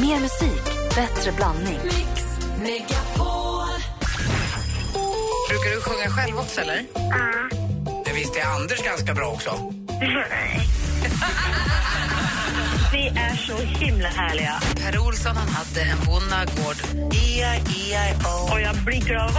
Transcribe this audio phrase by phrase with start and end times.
[0.00, 0.64] Mer musik,
[0.94, 1.78] bättre blandning.
[1.84, 2.24] Mix
[2.62, 3.68] Megapol.
[5.48, 6.84] Brukar du sjunga själv också eller?
[8.04, 9.50] Det visste Anders ganska bra också.
[12.92, 14.60] Vi är så himla härliga.
[14.76, 16.76] Per Olsson han hade en bonnagård.
[17.14, 18.52] E-I-E-I-O.
[18.52, 19.32] Och jag blir glad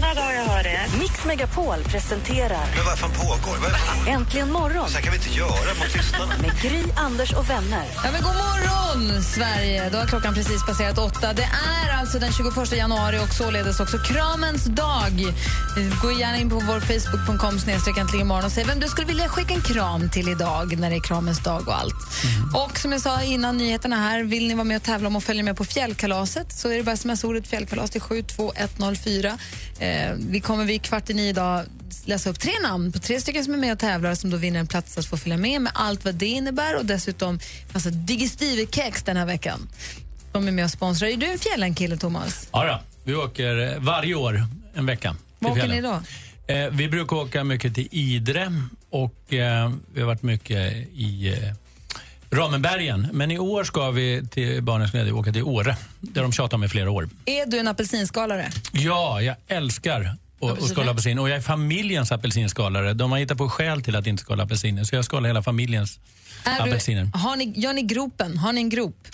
[0.00, 0.98] varenda dag jag hör det.
[0.98, 3.56] Mix Megapol presenterar Men vad fan pågår?
[3.62, 3.70] Vad
[4.04, 4.10] det?
[4.10, 6.34] Äntligen morgon Så här kan vi inte göra mot lyssnarna.
[6.40, 7.84] med Gry, Anders och vänner.
[8.04, 9.90] Ja, men god morgon, Sverige!
[9.90, 11.32] Då har klockan precis passerat åtta.
[11.32, 11.48] Det
[11.82, 15.34] är alltså den 21 januari och således också kramens dag.
[16.02, 17.58] Gå gärna in på vår Facebook.com
[17.98, 20.96] äntligen morgon och säg vem du skulle vilja skicka en kram till idag när det
[20.96, 21.94] är kramens dag och allt.
[22.54, 25.24] Och som jag sa innan nyheterna här, vill ni vara med och tävla om att
[25.24, 29.38] följa med på fjällkalaset så är det bara sms-ordet fjällkalas till 72104.
[29.86, 31.64] Eh, vi kommer vid kvart i nio idag
[32.04, 34.60] läsa upp tre namn på tre stycken som är med och tävlar som då vinner
[34.60, 37.38] en plats att få följa med med allt vad det innebär och dessutom
[37.72, 39.68] massa digestive-kex den här veckan.
[40.32, 41.08] De är med och sponsrar.
[41.08, 42.48] Är du en fjällenkille, Thomas?
[42.52, 42.80] Ja, då.
[43.04, 45.16] vi åker eh, varje år en vecka.
[45.38, 46.00] Vad åker ni då?
[46.46, 48.52] Eh, vi brukar åka mycket till Idre
[48.90, 51.54] och eh, vi har varit mycket i eh,
[52.30, 53.08] Ramenbergen.
[53.12, 56.64] Men i år ska vi till barnens glädje åka till Åre, där de tjatar om
[56.64, 57.08] i flera år.
[57.24, 58.50] Är du en apelsinskalare?
[58.72, 60.00] Ja, jag älskar
[60.40, 62.94] att att skala apelsin och jag är familjens apelsinskalare.
[62.94, 65.98] De har hittat på skäl till att inte skala apelsiner, så jag skalar hela familjens
[66.44, 67.04] Är apelsiner.
[67.04, 68.38] Du, har ni, gör ni gropen?
[68.38, 69.08] Har ni en grop?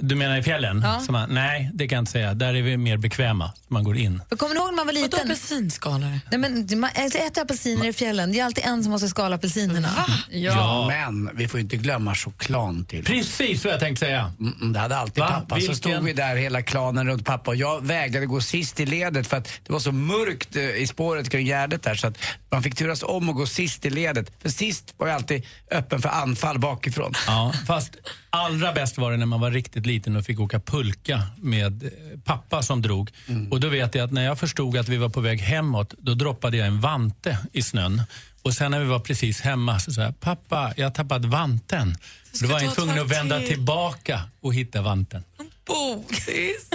[0.00, 0.80] Du menar i fjällen?
[0.84, 1.00] Ja.
[1.00, 2.34] Så man, nej, det kan jag inte säga.
[2.34, 3.52] Där är vi mer bekväma.
[3.56, 4.22] så Man går in.
[4.28, 5.20] För kommer ni ihåg när man var Vadå liten?
[5.20, 6.20] apelsinskalare?
[6.30, 8.32] Nej, men, man äter apelsiner i fjällen.
[8.32, 9.88] Det är alltid en som måste skala apelsinerna.
[10.30, 10.84] Ja.
[10.88, 13.04] Men vi får inte glömma chokladen till.
[13.04, 14.32] Precis vad jag tänkte säga.
[14.40, 15.28] Mm, det hade alltid Va?
[15.28, 15.48] pappa.
[15.48, 15.76] Så Vilken?
[15.76, 19.36] stod vi där hela klanen runt pappa och jag vägrade gå sist i ledet för
[19.36, 22.18] att det var så mörkt eh, i spåret kring Gärdet där så att
[22.50, 24.32] man fick turas om att gå sist i ledet.
[24.42, 27.12] För sist var jag alltid öppen för anfall bakifrån.
[27.26, 27.96] Ja, fast
[28.30, 31.90] allra bäst var det när man var riktigt liten och fick åka pulka med eh,
[32.24, 33.10] pappa som drog.
[33.50, 36.14] Och då vet jag att när jag förstod att vi var på väg hemåt, då
[36.14, 38.02] droppade jag en vante i snön.
[38.42, 41.96] Och sen när vi var precis hemma så sa jag, pappa, jag har tappat vanten.
[42.42, 43.48] Då var jag tvungen att vända till.
[43.48, 45.22] tillbaka och hitta vanten.
[45.66, 46.68] Bodis.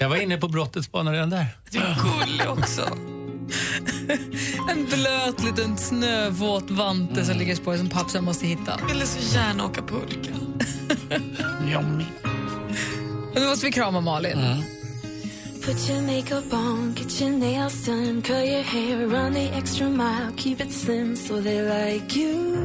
[0.00, 1.46] Jag var inne på brottets bana redan där.
[1.70, 2.98] Du är gullig också.
[4.70, 8.80] En blöt liten snövåt vante som ligger i spåret som pappsen måste hitta.
[8.80, 10.30] Jag vill så gärna åka pulka.
[11.70, 12.04] Yummy.
[13.36, 14.64] Och nu måste vi krama Malin.
[15.64, 20.32] Put your makeup on, get your nails done, curl your hair, run the extra mile,
[20.36, 22.56] keep it slim so they like you.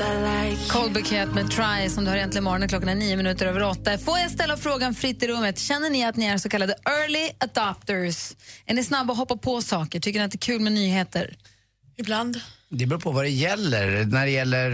[0.00, 0.68] I like you.
[0.68, 3.98] Cold Bucket med Try som du har egentligen morgonen klockan är nio minuter över åtta.
[3.98, 5.58] Får jag ställa frågan fritt i rummet?
[5.58, 8.32] Känner ni att ni är så kallade early adopters?
[8.66, 10.00] Är ni snabba att hoppa på saker?
[10.00, 11.36] Tycker ni att det är kul med nyheter?
[11.96, 12.40] Ibland.
[12.68, 14.04] Det beror på vad det gäller.
[14.04, 14.70] När det gäller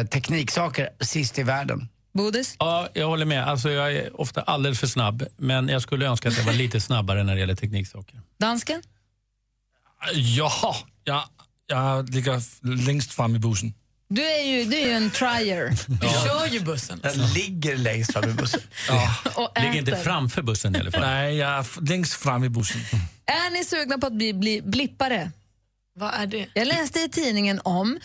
[0.00, 1.88] eh, tekniksaker, sist i världen.
[2.16, 2.56] Bodis?
[2.58, 3.48] Ja, jag håller med.
[3.48, 6.80] Alltså, jag är ofta alldeles för snabb, men jag skulle önska att jag var lite
[6.80, 8.20] snabbare när det gäller tekniksaker.
[8.38, 8.82] Dansken?
[10.14, 11.22] Jaha, jag,
[11.66, 12.42] jag ligger
[12.86, 13.74] längst fram i bussen.
[14.08, 15.70] Du är ju, du är ju en tryer.
[15.86, 17.00] Du kör ju bussen.
[17.02, 18.60] Den ligger längst fram i bussen.
[19.34, 21.00] Och Ligger inte framför bussen i alla fall.
[21.00, 22.80] Nej, jag är längst fram i bussen.
[23.26, 25.30] Är ni sugna på att bli, bli blippare?
[25.98, 26.46] Vad är det?
[26.54, 27.98] Jag läste i tidningen om,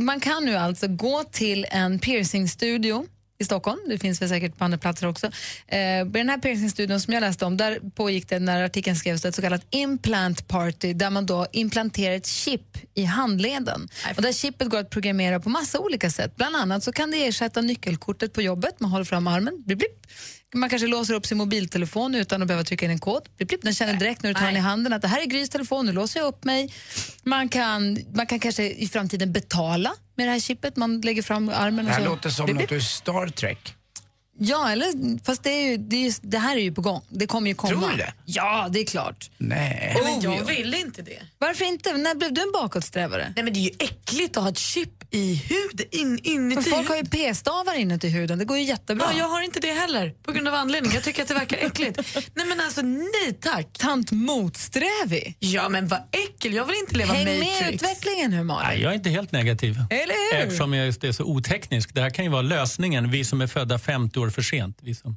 [0.00, 3.06] man kan nu alltså gå till en piercingstudio
[3.44, 5.26] i Stockholm, det finns väl säkert på andra platser också.
[5.66, 9.34] Eh, den här piercingstudion som jag läste om, där pågick det när artikeln skrevs ett
[9.34, 13.88] så kallat implant party där man då implanterar ett chip i handleden.
[14.16, 16.36] Och där chippet går att programmera på massa olika sätt.
[16.36, 20.06] Bland annat så kan det ersätta nyckelkortet på jobbet, man håller fram armen, blipp, blipp.
[20.54, 23.28] Man kanske låser upp sin mobiltelefon utan att behöva trycka in en kod.
[23.62, 25.86] Den känner direkt när du tar den i handen att det här är Grys telefon,
[25.86, 26.72] nu låser jag upp mig.
[27.22, 31.48] Man kan, man kan kanske i framtiden betala med det här chippet, man lägger fram
[31.54, 32.10] armen Det och här så.
[32.10, 32.72] låter som blipp, något blipp.
[32.72, 33.74] ur Star Trek.
[34.38, 37.02] Ja, eller, fast det, är ju, det, är ju, det här är ju på gång.
[37.08, 37.72] Det kommer ju komma.
[37.80, 38.14] Tror du det?
[38.24, 39.30] Ja, det är klart.
[39.38, 39.96] Nej.
[40.04, 40.44] Men Oh, jag ja.
[40.44, 41.22] vill inte det.
[41.46, 41.92] Varför inte?
[41.92, 43.32] När blev du en bakåtsträvare?
[43.36, 46.70] Nej, men det är ju äckligt att ha ett chip i huden, in, Men inuti
[46.70, 49.06] folk har ju p-stavar inuti huden, det går ju jättebra.
[49.12, 50.92] Ja, jag har inte det heller, på grund av anledning.
[50.92, 52.16] Jag tycker att det verkar äckligt.
[52.34, 53.78] Nej men alltså, nej tack.
[53.78, 55.36] Tant motsträvig.
[55.38, 57.60] Ja men vad äckel, jag vill inte leva Häng Matrix.
[57.60, 58.68] med i utvecklingen nu, Malin.
[58.68, 59.76] Nej, jag är inte helt negativ.
[59.90, 60.42] Eller hur?
[60.42, 61.94] Eftersom jag just är så oteknisk.
[61.94, 63.10] Det här kan ju vara lösningen.
[63.10, 64.78] Vi som är födda 50 år för sent.
[64.82, 65.16] Vi som,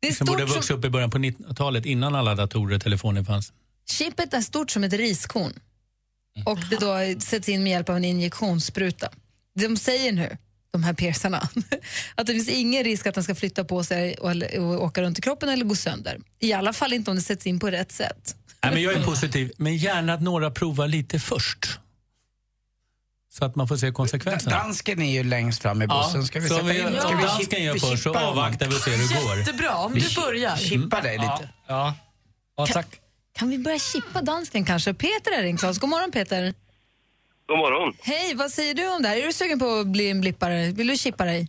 [0.00, 2.34] det är vi som borde ha vuxit som, upp i början på 1900-talet innan alla
[2.34, 3.52] datorer och telefoner fanns.
[3.90, 5.52] chippet är stort som ett riskorn
[6.44, 9.08] och det då sätts in med hjälp av en injektionsspruta.
[9.54, 10.36] De säger nu,
[10.70, 11.38] de här piercarna,
[12.14, 15.18] att det finns ingen risk att den ska flytta på sig och, och åka runt
[15.18, 16.18] i kroppen eller gå sönder.
[16.38, 18.36] I alla fall inte om det sätts in på rätt sätt.
[18.64, 21.78] Nej, men jag är positiv, men gärna att några provar lite först.
[23.32, 24.56] så att man får se konsekvenserna.
[24.56, 26.24] Dansken är ju längst fram i bussen.
[26.24, 27.00] Ska vi så sätta vi, in?
[27.00, 29.38] Ska vi dansken gör först så avvaktar vi och ser hur det går.
[29.38, 30.56] Jättebra, om du börjar.
[30.56, 31.50] Chippa dig lite.
[31.66, 31.94] Ja,
[32.56, 33.01] ja tack.
[33.38, 34.94] Kan vi börja chippa dansken kanske?
[34.94, 35.78] Peter har ringt oss.
[35.78, 36.54] God morgon Peter.
[37.46, 37.94] God morgon.
[38.02, 39.16] Hej, vad säger du om det här?
[39.16, 40.72] Är du sugen på att bli en blippare?
[40.76, 41.48] Vill du chippa dig?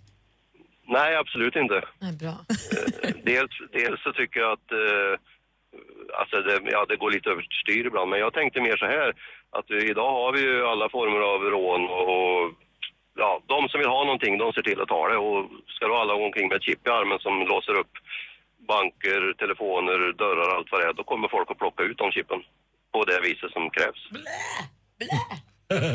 [0.87, 1.81] Nej, absolut inte.
[1.99, 2.35] Nej, bra.
[3.23, 5.13] Dels, dels så tycker jag att eh,
[6.19, 9.13] alltså det, ja, det går lite överstyr ibland, men jag tänkte mer så här
[9.57, 12.51] att eh, idag har vi ju alla former av rån och, och
[13.15, 15.95] ja, de som vill ha någonting, de ser till att ta det och ska då
[15.95, 17.93] alla gå omkring med ett chip i armen som låser upp
[18.73, 22.39] banker, telefoner, dörrar, allt vad det är, då kommer folk att plocka ut de chippen
[22.93, 24.01] på det viset som krävs.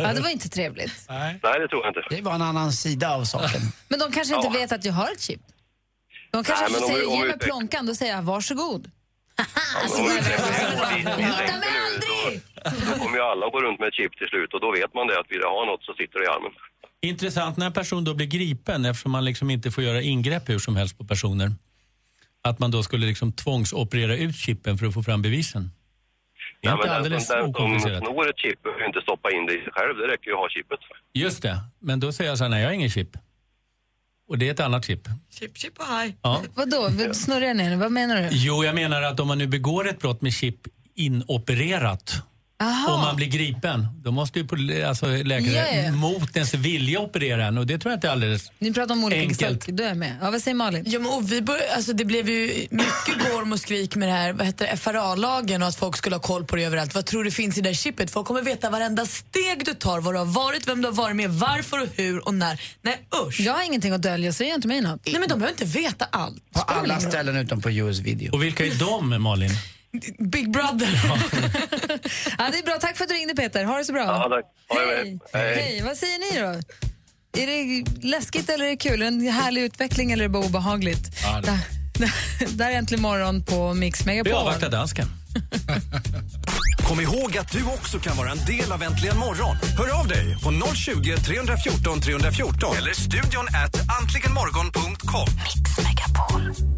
[0.02, 1.06] Ja, det var inte trevligt.
[1.08, 2.04] Nej, det tror jag inte.
[2.16, 3.60] Det var en annan sida av saken.
[3.88, 4.52] Men de kanske inte Ja.
[4.60, 5.40] vet att jag har ett chip.
[6.30, 8.90] De kanske Nej, om säger vi- om ge mig plånkan, då säger jag varsågod.
[9.98, 12.40] Om vi tänker nu, då,
[12.92, 15.06] då kommer ju alla gå runt med ett chip till slut och då vet man
[15.06, 16.52] det att vill jag ha något så sitter det i armen.
[17.00, 20.58] Intressant när en person då blir gripen eftersom man liksom inte får göra ingrepp hur
[20.58, 21.50] som helst på personer.
[22.48, 25.70] Att man då skulle liksom tvångsoperera ut chippen för att få fram bevisen.
[26.60, 27.98] Det är Nej, inte men alldeles den, den som okomplicerat.
[27.98, 30.38] snor ett chip behöver inte stoppa in det i sig själv, det räcker ju att
[30.38, 30.78] ha chippet.
[31.14, 33.10] Just det, men då säger jag så här, nej jag har ingen chip.
[34.28, 35.00] Och det är ett annat chip.
[35.30, 36.16] Chip, chip och haj.
[36.22, 36.42] Ja.
[36.54, 36.90] Vadå?
[37.14, 37.76] Snurrar jag ner?
[37.76, 38.28] Vad menar du?
[38.32, 40.56] Jo, jag menar att om man nu begår ett brott med chip
[40.94, 42.22] inopererat
[42.62, 42.92] Aha.
[42.92, 45.92] och man blir gripen, då måste ju alltså, läkare Ja, ja.
[45.92, 49.04] mot ens vilja operera en och det tror jag inte är alldeles Ni pratar om
[49.04, 49.62] olika Enkelt.
[49.62, 49.72] saker.
[49.72, 50.16] Du är med.
[50.20, 50.84] Ja, vad säger Malin?
[50.86, 54.12] Ja, men, och vi bör, alltså, det blev ju mycket gorm och skrik med det
[54.12, 56.94] här vad heter det, FRA-lagen och att folk skulle ha koll på det överallt.
[56.94, 58.10] Vad tror du finns i det här chippet?
[58.10, 61.16] Folk kommer veta varenda steg du tar, var du har varit, vem du har varit
[61.16, 62.60] med, varför och hur och när.
[62.82, 63.40] Nej usch!
[63.40, 65.00] Jag har ingenting att dölja, så det inte mig något.
[65.06, 66.52] Nej men de behöver inte veta allt.
[66.52, 68.32] På alla ställen utom på US video.
[68.32, 69.50] Och vilka är de, Malin?
[70.18, 70.88] Big brother.
[72.38, 72.76] Ja, det är bra.
[72.80, 73.64] Tack för att du ringde Peter.
[73.64, 74.02] Ha det så bra.
[74.02, 74.44] Ja, tack.
[74.78, 75.18] Hej.
[75.32, 75.54] Hej.
[75.62, 75.82] Hej.
[75.84, 76.48] Vad säger ni då?
[77.42, 78.92] Är det läskigt eller är det kul?
[78.92, 81.10] Är det en härlig utveckling eller är det bara obehagligt?
[81.22, 81.60] Ja, det-
[81.98, 82.10] Där,
[82.56, 84.32] där är äntligen morgon på Mix Vi Megapol.
[84.34, 85.06] avvaktar dansken.
[86.88, 89.56] Kom ihåg att du också kan vara en del av Äntligen morgon.
[89.78, 95.28] Hör av dig på 020 314 314 eller studion at antligenmorgon.com.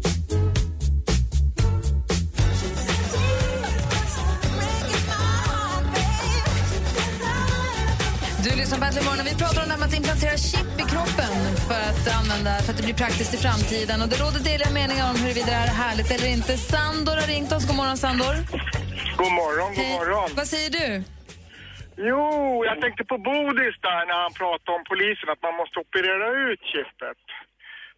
[8.71, 11.33] lyssnar på Äntligen morgon vi pratar om det här med att implantera chip i kroppen
[11.69, 13.97] för att, använda, för att det blir praktiskt i framtiden.
[14.03, 16.51] Och det råder deliga meningar om huruvida det här är härligt eller inte.
[16.71, 17.63] Sandor har ringt oss.
[17.69, 18.35] God morgon, Sandor.
[19.21, 20.29] God morgon, god morgon.
[20.39, 20.87] Vad säger du?
[22.09, 22.25] Jo,
[22.69, 26.61] jag tänkte på Bodis där när han pratade om polisen att man måste operera ut
[26.73, 27.23] chippet.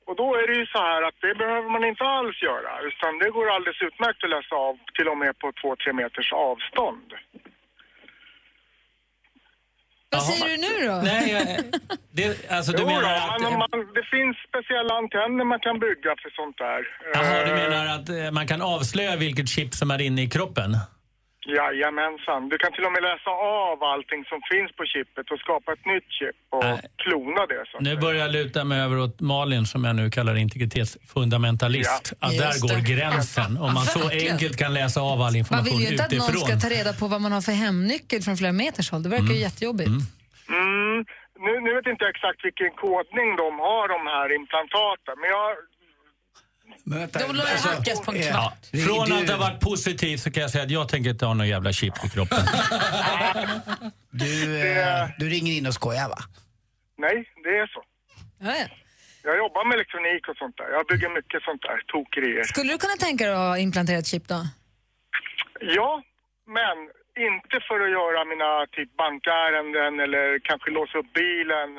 [0.07, 3.11] Och då är det ju så här att det behöver man inte alls göra utan
[3.21, 7.09] det går alldeles utmärkt att läsa av till och med på två, tre meters avstånd.
[10.13, 10.95] Vad säger du nu då?
[11.03, 11.63] Nej, jag,
[12.11, 13.41] det, alltså du Jo menar då, att...
[13.41, 16.81] man, man, det finns speciella antenner man kan bygga för sånt där.
[17.13, 20.29] Jaha, du Eh, menar att eh, man kan avslöja vilket chip som är inne i
[20.29, 20.77] kroppen?
[21.45, 22.49] Jajamensan.
[22.49, 25.85] Du kan till och med läsa av allting som finns på chippet och skapa ett
[25.85, 26.79] nytt chip och Nej.
[27.03, 27.63] klona det.
[27.71, 27.75] Så.
[27.79, 32.13] Nu börjar jag luta mig över åt Malin som jag nu kallar integritetsfundamentalist.
[32.19, 32.27] Ja.
[32.27, 33.57] Att där går gränsen.
[33.57, 36.29] Om man så enkelt kan läsa av all Man information vill ju inte att någon
[36.29, 36.47] utifrån.
[36.47, 39.03] ska ta reda på vad man har för hemnyckel från flera meters håll.
[39.03, 39.89] Det verkar ju jättejobbigt.
[39.89, 41.05] Mm.
[41.45, 45.49] Nu, nu vet inte jag exakt vilken kodning de har, de här implantaten, men jag...
[46.85, 48.57] Vänta, De lär alltså, hackas på en eh, kvart.
[48.71, 51.25] det- Från du- att ha varit positiv så kan jag säga att jag tänker inte
[51.25, 52.37] ha någon jävla chip i kroppen.
[54.11, 56.17] Du, eh, du ringer in och skojar va?
[56.97, 57.81] Nej, det är så.
[58.39, 58.67] Ja, ja.
[59.23, 60.67] Jag jobbar med elektronik och sånt där.
[60.77, 62.43] Jag bygger mycket sånt där tokerier.
[62.43, 64.39] Skulle du kunna tänka dig att ha implanterat chip då?
[65.77, 65.89] Ja,
[66.57, 66.75] men
[67.29, 71.69] inte för att göra mina typ bankärenden eller kanske låsa upp bilen.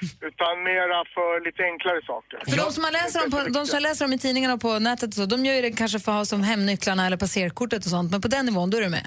[0.00, 2.50] Utan mera för lite enklare saker.
[2.50, 4.78] För de som, har läser dem på, de som läser dem i tidningarna och på
[4.78, 7.84] nätet och så, de gör ju det kanske för att ha som hemnycklarna eller passerkortet
[7.84, 8.10] och sånt.
[8.10, 9.06] Men på den nivån, då är du med.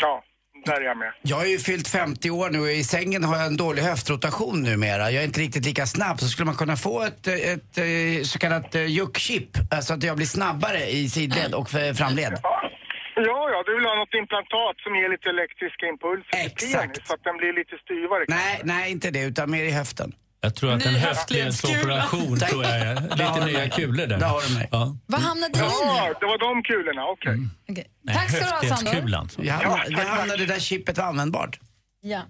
[0.00, 0.22] Ja,
[0.66, 1.12] där är jag med.
[1.22, 4.62] Jag har ju fyllt 50 år nu och i sängen har jag en dålig höftrotation
[4.62, 5.10] numera.
[5.10, 6.20] Jag är inte riktigt lika snabb.
[6.20, 10.16] Så skulle man kunna få ett, ett, eh, så kallat eh, juckchip, alltså att jag
[10.16, 12.38] blir snabbare i sidled och framled.
[12.42, 12.65] Ja,
[13.54, 16.92] ja, du vill ha något implantat som ger lite elektriska impulser till Exakt.
[16.94, 18.24] penis så att den blir lite styvare.
[18.28, 20.08] Nej, nej inte det, utan mer i höften.
[20.40, 24.18] Jag tror att en höftledsoperation tror jag är lite nya kulor där.
[24.18, 24.68] Där har du mig.
[24.72, 24.96] Ja.
[25.06, 27.36] Vad hamnade ni i Ja, det var de kulorna, okej.
[27.68, 27.86] Okej.
[28.02, 28.92] Nej, Tack ska du ha, Sandor.
[28.92, 31.58] hamnade, vi hamnade där chippet var användbart.
[32.00, 32.22] Ja.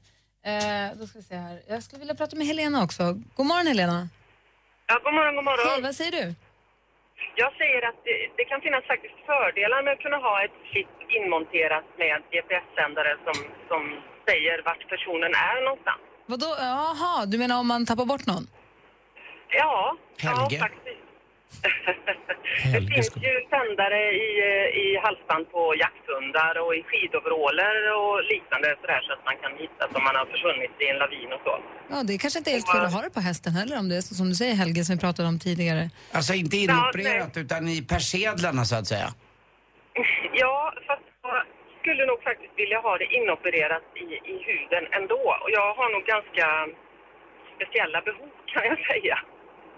[0.46, 1.60] Eh, då ska vi se här.
[1.68, 3.02] Jag skulle vilja prata med Helena också.
[3.36, 4.08] God morgon Helena.
[4.88, 5.72] Ja, god morgon, god morgon.
[5.72, 6.34] Hej, vad säger du?
[7.42, 10.88] Jag säger att det, det kan finnas faktiskt fördelar med att kunna ha ett chip
[11.18, 13.36] inmonterat med GPS-sändare som,
[13.70, 13.82] som
[14.28, 16.02] säger vart personen är någonstans.
[16.26, 16.50] Vadå?
[16.58, 18.44] Jaha, du menar om man tappar bort någon?
[19.48, 20.56] Ja, Helge.
[20.56, 20.95] ja faktiskt.
[22.72, 28.68] det finns ju sändare i, eh, i halsband på jakthundar och i skidoveraller och liknande
[28.80, 31.54] sådär så att man kan hitta som man har försvunnit i en lavin och så.
[31.92, 33.88] Ja, det är kanske inte är helt fel att ha det på hästen heller om
[33.88, 35.82] det är så som du säger Helge som vi pratade om tidigare.
[36.18, 39.08] Alltså inte inopererat utan i persedlarna så att säga.
[40.42, 41.42] Ja, fast jag
[41.80, 45.22] skulle nog faktiskt vilja ha det inopererat i, i huden ändå.
[45.42, 46.46] Och jag har nog ganska
[47.56, 49.16] speciella behov kan jag säga.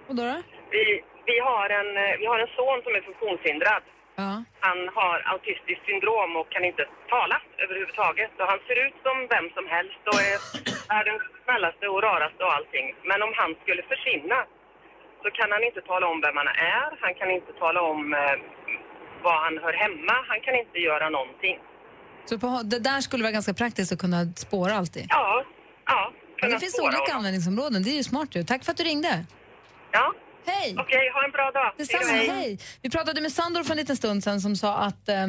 [0.08, 0.22] Och då?
[0.22, 0.36] då?
[0.70, 3.84] Vi, vi, har en, eh, vi har en son som är funktionshindrad.
[4.22, 4.32] Ja.
[4.66, 8.32] Han har autistiskt syndrom och kan inte tala överhuvudtaget.
[8.40, 10.36] Och han ser ut som vem som helst och är
[10.92, 12.86] världens snällaste och raraste och allting.
[13.10, 14.38] Men om han skulle försvinna
[15.22, 16.88] så kan han inte tala om vem han är.
[17.04, 18.36] Han kan inte tala om eh,
[19.26, 20.14] var han hör hemma.
[20.30, 21.56] Han kan inte göra någonting.
[22.28, 25.06] Så på, det där skulle vara ganska praktiskt att kunna spåra alltid?
[25.08, 25.44] Ja,
[25.86, 26.12] ja.
[26.12, 27.16] Men kunna det finns olika honom.
[27.16, 28.42] användningsområden, det är ju smart ju.
[28.44, 29.24] Tack för att du ringde.
[29.92, 30.14] Ja.
[30.46, 30.76] Hej!
[30.78, 31.72] Okej, ha en bra dag.
[31.76, 32.58] Detsamma, hej.
[32.82, 35.26] Vi pratade med Sandor för en liten stund sedan som sa att, eh,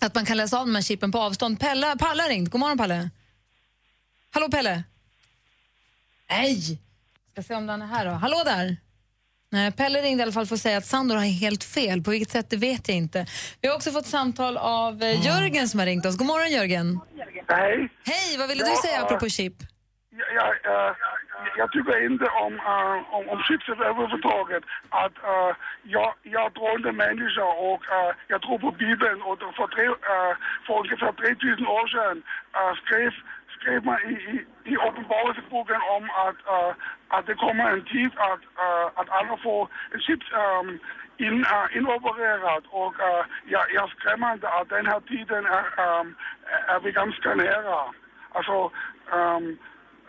[0.00, 1.60] att man kan läsa av de här chippen på avstånd.
[1.60, 2.50] Pelle, Palle har ringt.
[2.50, 3.10] God morgon Palle.
[4.30, 4.82] Hallå Pelle?
[6.30, 6.78] Nej!
[7.32, 8.10] Ska se om den är här då.
[8.10, 8.76] Hallå där!
[9.50, 12.02] Nej, Pelle ringde i alla fall för att säga att Sandor har helt fel.
[12.02, 13.26] På vilket sätt det vet jag inte.
[13.60, 16.16] Vi har också fått samtal av eh, Jörgen som har ringt oss.
[16.16, 17.00] God morgon Jörgen.
[17.48, 17.88] Hej.
[18.04, 19.54] Hej, vad ville du säga apropå chip?
[20.10, 20.94] Jag, jag, eh,
[21.56, 24.64] jag tycker inte om, eh, om, om chipset överhuvudtaget.
[24.88, 29.22] Att, eh, jag, jag är troende människa och eh, jag tror på Bibeln.
[29.22, 30.34] Och för, tre, eh,
[30.66, 32.22] för ungefär 3000 år sedan
[32.56, 33.12] eh, skrev,
[33.56, 36.72] skrev man i, i, i uppenbarelseboken om att, eh,
[37.08, 40.78] att det kommer en tid att, eh, att alla får en chips um,
[41.16, 42.64] in, uh, inopererat.
[42.70, 45.64] Och uh, jag, jag är skrämmande att den här tiden är,
[46.00, 46.16] um,
[46.68, 47.80] är vi ganska nära.
[48.32, 48.70] Alltså,
[49.12, 49.58] um,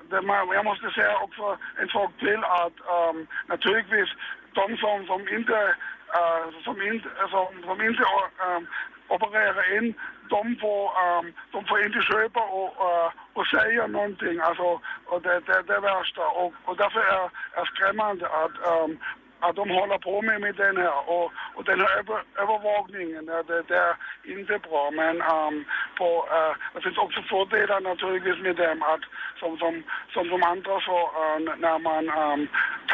[0.09, 4.09] det, man, jag måste säga också en sak till att um, naturligtvis
[4.53, 5.75] de som, som inte,
[6.19, 8.03] uh, som inte, som, som inte
[8.47, 8.67] um,
[9.07, 9.93] opererar in,
[10.29, 14.39] de får, um, de får inte köpa och, uh, och säga någonting.
[14.39, 16.27] Alltså, och det, är det, det värsta.
[16.27, 18.97] Och, och därför är det skrämmande att um,
[19.45, 23.57] att de håller på med, med den här och, och den här över, övervakningen, det,
[23.71, 23.93] det är
[24.39, 25.55] inte bra men um,
[25.99, 29.03] på, uh, det finns också fördelar naturligtvis med dem att
[29.41, 29.73] som, som,
[30.15, 32.41] som de andra så uh, när man um,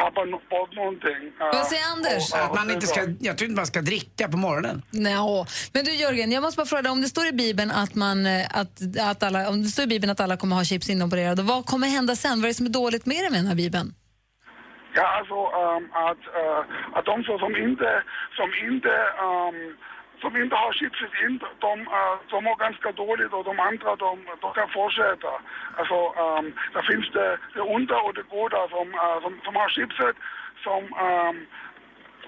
[0.00, 1.22] tappar bort någonting.
[1.40, 2.24] uh, Vad säger Anders?
[2.32, 4.76] och- Att man inte ska, jag tror inte man ska dricka på morgonen.
[4.90, 5.46] No.
[5.74, 8.26] Men du Jörgen, jag måste bara fråga dig, om det står i Bibeln att, man,
[8.26, 8.74] eh, att,
[9.10, 11.88] att, alla, om det står i Bibeln att alla kommer ha chips inopererade, vad kommer
[11.88, 12.40] hända sen?
[12.40, 13.94] Vad är det som är dåligt med det med den här Bibeln?
[14.94, 18.02] Ja, alltså um, att, uh, att de som inte,
[18.36, 18.94] som inte,
[19.28, 19.76] um,
[20.20, 24.26] som inte har chipset in, de, uh, de mår ganska dåligt och de andra de,
[24.40, 25.32] de kan fortsätta.
[25.78, 29.68] Alltså, um, där finns det, det onda och det goda som, uh, som, som har
[29.68, 30.16] chipset
[30.64, 31.46] som, um,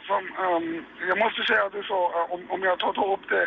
[0.07, 3.47] som um, jag måste säga det så, uh, om, om jag tar upp det,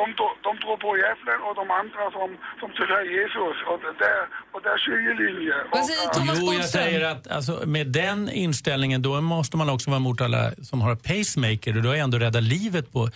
[0.00, 0.04] de,
[0.46, 2.28] de tror på djävulen och de andra som,
[2.60, 3.56] som tillhör Jesus.
[3.68, 5.56] Och det, där- och där är skiljelinje.
[5.72, 9.96] Och, uh, Jo, jag säger att alltså, med den inställningen då måste man också vara
[10.04, 13.08] emot alla som har pacemaker och då är ändå rädda livet på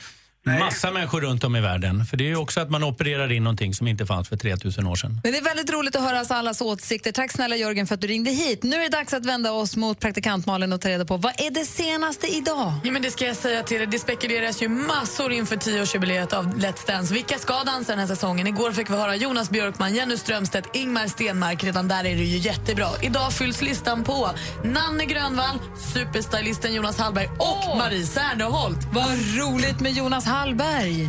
[0.44, 2.04] massa människor runt om i världen.
[2.04, 4.86] För det är ju också att man opererar in någonting som inte fanns för 3000
[4.86, 5.20] år sedan.
[5.22, 7.12] Men det är väldigt roligt att höra alltså allas åsikter.
[7.12, 8.62] Tack snälla Jörgen för att du ringde hit.
[8.62, 11.40] Nu är det dags att vända oss mot praktikant Malin och ta reda på vad
[11.40, 12.72] är det senaste idag?
[12.84, 13.86] Ja, men det ska jag säga till er.
[13.86, 17.14] Det spekuleras ju massor inför tioårsjubileet av Let's Dance.
[17.14, 18.46] Vilka ska dansa den här säsongen?
[18.46, 21.64] Igår fick vi höra Jonas Björkman, Jenny Strömstedt, Ingmar Stenmark.
[21.64, 22.88] Redan där är det ju jättebra.
[23.02, 24.30] Idag fylls listan på
[24.64, 25.58] Nanne Grönvall,
[25.94, 28.78] superstylisten Jonas Hallberg och Marie Serneholt.
[28.92, 30.33] Vad roligt med Jonas Hallberg!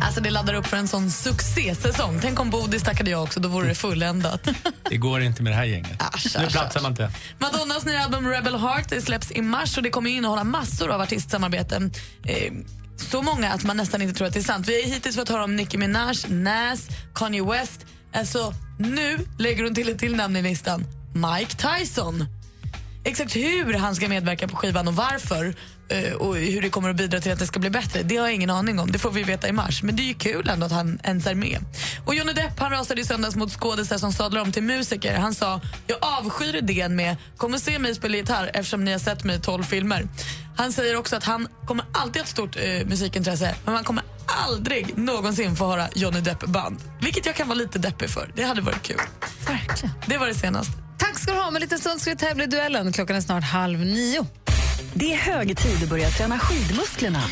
[0.02, 2.18] Alltså det laddar upp för en sån succésäsong.
[2.22, 4.48] Tänk om Bodis tackade jag också, då vore det fulländat.
[4.90, 6.02] Det går inte med det här gänget.
[6.38, 7.10] nu platsar man inte.
[7.38, 11.00] Madonnas nya album Rebel Heart det släpps i mars och det kommer innehålla massor av
[11.00, 11.92] artistsamarbeten.
[12.24, 12.52] Eh,
[12.96, 14.68] så många att man nästan inte tror att det är sant.
[14.68, 17.86] Vi har hittills fått höra om Nicki Minaj, Nas, Kanye West.
[18.14, 20.84] Alltså, nu lägger hon till ett till namn i listan.
[21.14, 22.24] Mike Tyson.
[23.04, 25.54] Exakt hur han ska medverka på skivan och varför
[26.18, 28.34] och hur det kommer att bidra till att det ska bli bättre, det har jag
[28.34, 28.92] ingen aning om.
[28.92, 29.82] Det får vi veta i mars.
[29.82, 31.58] Men det är ju kul ändå att han ens är med.
[32.04, 35.18] Och Johnny Depp han rasade i söndags mot skådisar som sadlar om till musiker.
[35.18, 38.98] Han sa, jag avskyr idén med kom och se mig spela gitarr eftersom ni har
[38.98, 40.08] sett mig i 12 filmer.
[40.56, 44.04] Han säger också att han kommer alltid ha ett stort eh, musikintresse men man kommer
[44.26, 46.80] aldrig någonsin få höra Johnny Depp-band.
[47.00, 48.30] Vilket jag kan vara lite deppig för.
[48.34, 49.00] Det hade varit kul.
[49.46, 49.94] Verkligen.
[50.06, 50.72] Det var det senaste.
[50.98, 51.48] Tack ska du ha.
[51.48, 52.92] Om en liten stund ska vi tävla i duellen.
[52.92, 54.26] Klockan är snart halv nio.
[54.98, 57.22] Det är hög tid att börja träna skidmusklerna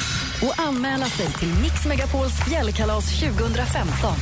[0.42, 4.14] och anmäla sig till Mix Megapols fjällkalas 2015.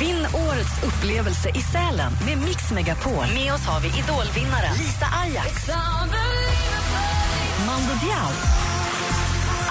[0.00, 3.24] Vinn årets upplevelse i Sälen med Mix Megapol.
[3.34, 5.68] Med oss har vi idolvinnaren Lisa Ajax.
[7.66, 8.30] Mando Diao.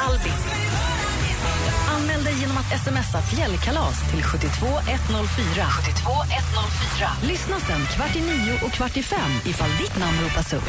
[0.08, 0.69] Albin.
[2.00, 5.66] Anmäl dig genom att smsa fjällkalas till 72104.
[5.84, 7.10] 72104.
[7.24, 10.64] Lyssna sen kvart i nio och kvart i fem ifall ditt namn ropas upp.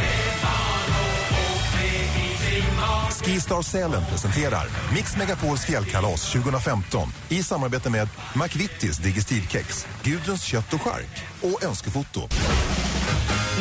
[3.24, 10.82] Skistar Sälen presenterar Mix Megapols fjällkalas 2015 i samarbete med McVittys Digestivkex, Gudruns kött och
[10.82, 12.28] chark och Önskefoto.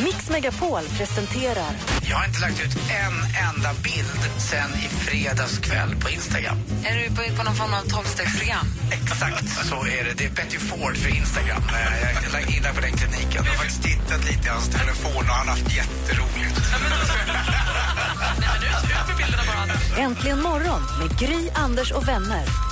[0.04, 3.14] Mix Megapol presenterar Jag har inte lagt ut en
[3.48, 6.56] enda bild sen i fredags kväll på Instagram.
[6.84, 8.66] Är du på, på någon form av tolvstegsprogram?
[8.92, 10.12] Exakt så är det.
[10.16, 11.62] Det är Betty Ford för Instagram.
[11.68, 13.44] Eh, Jag jag gillar på den kliniken.
[13.44, 16.60] Jag har faktiskt tittat lite i hans telefon och han har haft jätteroligt.
[19.98, 22.69] Äntligen morgon med Gry, Anders och vänner.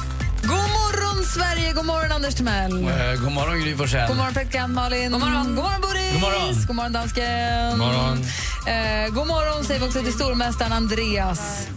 [1.35, 1.73] Sverige!
[1.73, 2.73] God morgon, Anders Timell.
[2.73, 4.09] Eh, God morgon, Gry Forssell.
[4.09, 5.13] God morgon, praktikant Malin.
[5.13, 6.13] God morgon, God morgon Boris.
[6.13, 6.55] God morgon.
[6.67, 7.71] God morgon, dansken.
[7.71, 8.19] God morgon.
[8.67, 11.69] Eh, god morgon säger vi också till stormästaren Andreas.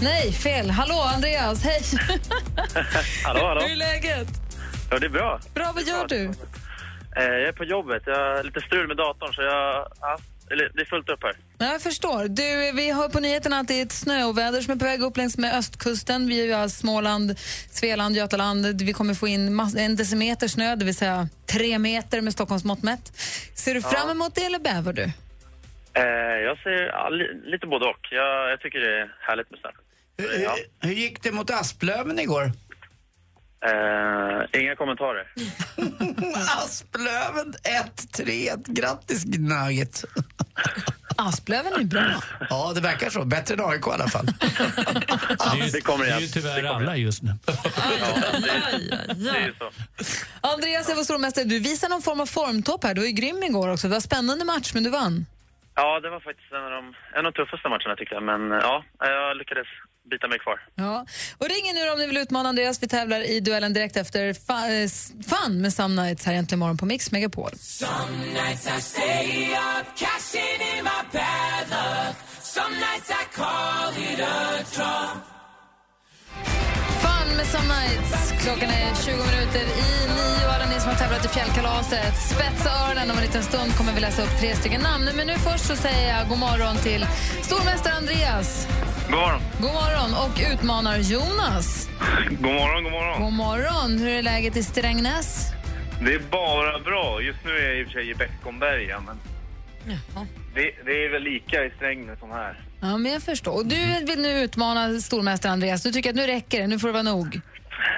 [0.00, 0.70] Nej, fel.
[0.70, 1.62] Hallå, Andreas.
[1.62, 1.82] Hej.
[3.24, 3.60] Hallå, hallå.
[3.60, 4.28] Hur är läget?
[4.90, 5.40] Ja, det är bra.
[5.54, 6.24] Bra, vad gör du?
[7.16, 8.02] Eh, Jag är på jobbet.
[8.06, 9.86] Jag har lite strul med datorn, så jag...
[10.00, 10.18] Ja,
[10.50, 11.36] eller, det är fullt upp här.
[11.58, 12.28] Ja, Jag förstår.
[12.28, 15.16] Du, vi hör på nyheterna att det är ett snöoväder som är på väg upp
[15.16, 16.26] längs med östkusten.
[16.28, 17.38] Vi har Småland,
[17.70, 18.82] Svealand, Götaland.
[18.82, 22.82] Vi kommer få in en decimeter snö, det vill säga tre meter med Stockholms mått
[22.82, 23.12] mätt.
[23.54, 25.02] Ser du fram emot det eller bävar du?
[25.92, 26.02] Eh,
[26.48, 28.08] Jag ser ja, li, lite både och.
[28.10, 29.70] Jag, jag tycker det är härligt med snö.
[30.18, 30.48] Hur,
[30.88, 32.52] hur gick det mot Asplöven igår?
[33.66, 35.32] Eh, inga kommentarer.
[36.64, 37.54] Asplöven
[38.16, 38.64] 1-3.
[38.66, 40.04] Grattis, Gnagget.
[41.16, 42.22] Asplöven är bra.
[42.50, 43.24] Ja, det verkar så.
[43.24, 44.26] Bättre än AIK i alla fall.
[45.72, 46.20] Det kommer Det är igen.
[46.20, 47.30] ju tyvärr alla just nu.
[49.30, 49.70] Är ju så.
[50.40, 51.44] Andreas, jag var stormästare.
[51.44, 52.94] Du visade någon form av formtopp här.
[52.94, 53.86] Du var ju grym igår också.
[53.86, 55.26] Det var en spännande match, men du vann.
[55.74, 58.22] Ja, det var faktiskt en av de, en av de tuffaste matcherna tyckte jag.
[58.22, 59.66] Men ja, jag lyckades
[60.10, 60.60] bita mig kvar.
[60.74, 61.06] Ja.
[61.38, 62.82] Och ring nu om ni vill utmana Andreas.
[62.82, 64.34] Vi tävlar i duellen direkt efter eh,
[65.30, 67.50] Fun med Some Nights här egentligen imorgon på Mix Megapol.
[67.56, 70.49] Some nights I stay up, cashing
[70.80, 72.16] in my bad luck.
[72.56, 75.06] Some nights I call it a draw.
[77.02, 78.32] Fun med Some Nights.
[78.42, 82.14] Klockan är 20 minuter i nio alla ni som har tävlat i fjällkalaset.
[82.16, 85.08] Spetsa öronen om en liten stund kommer vi läsa upp tre stycken namn.
[85.16, 87.06] Men nu först så säger jag god morgon till
[87.42, 88.68] stormästare Andreas.
[89.08, 89.40] God morgon.
[89.60, 91.88] God morgon och utmanar Jonas.
[92.30, 93.22] God morgon, god morgon.
[93.22, 93.98] God morgon.
[93.98, 95.46] Hur är läget i Strängnäs?
[96.00, 97.20] Det är bara bra.
[97.22, 99.18] Just nu är jag i och för sig i Beckomberga, men
[100.54, 102.64] det, det är väl lika i Strängnäs som här.
[102.80, 103.52] Ja, men jag förstår.
[103.56, 105.82] Och du vill nu utmana stormästare Andreas.
[105.82, 107.40] Du tycker att nu räcker det, nu får det vara nog.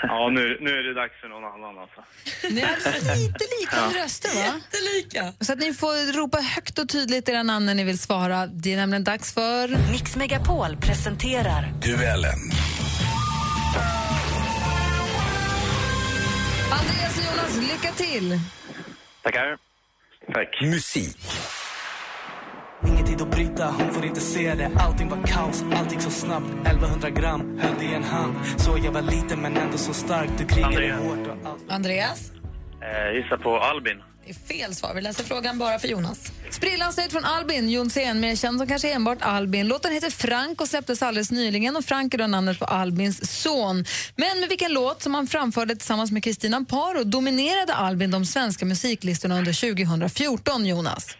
[0.03, 2.05] Ja, nu, nu är det dags för någon annan alltså.
[2.51, 4.61] Ni har lite liknande röster, va?
[4.61, 5.45] Jättelika.
[5.45, 8.47] Så att ni får ropa högt och tydligt era namn när ni vill svara.
[8.47, 9.93] Det är nämligen dags för...
[9.93, 12.41] Mix Megapol presenterar Duellen.
[16.73, 18.39] Andreas och Jonas, lycka till!
[19.23, 19.59] Tackar.
[20.35, 20.61] Tack.
[20.63, 21.19] Musik.
[23.13, 26.47] Tid att bryta, hon får inte se det Allting var kaos, allt gick så snabbt
[26.67, 30.45] 1100 gram, höll i en hand Så jag var liten men ändå så stark Du
[30.45, 31.01] krigade Andreas.
[31.01, 32.31] hårt och allt Andreas?
[32.81, 33.97] Eh, gissa på Albin.
[34.25, 34.95] Det är fel svar.
[34.95, 36.33] Vi läser frågan bara för Jonas.
[36.51, 39.69] Sprillans nytt från Albin, Jonsén, mer känd som kanske enbart Albin.
[39.69, 43.85] Låten heter Frank och släpptes alldeles nyligen och Frank är då namnet på Albins son.
[44.17, 48.65] Men med vilken låt som han framförde tillsammans med Kristina Paro dominerade Albin de svenska
[48.65, 51.17] musiklistorna under 2014, Jonas?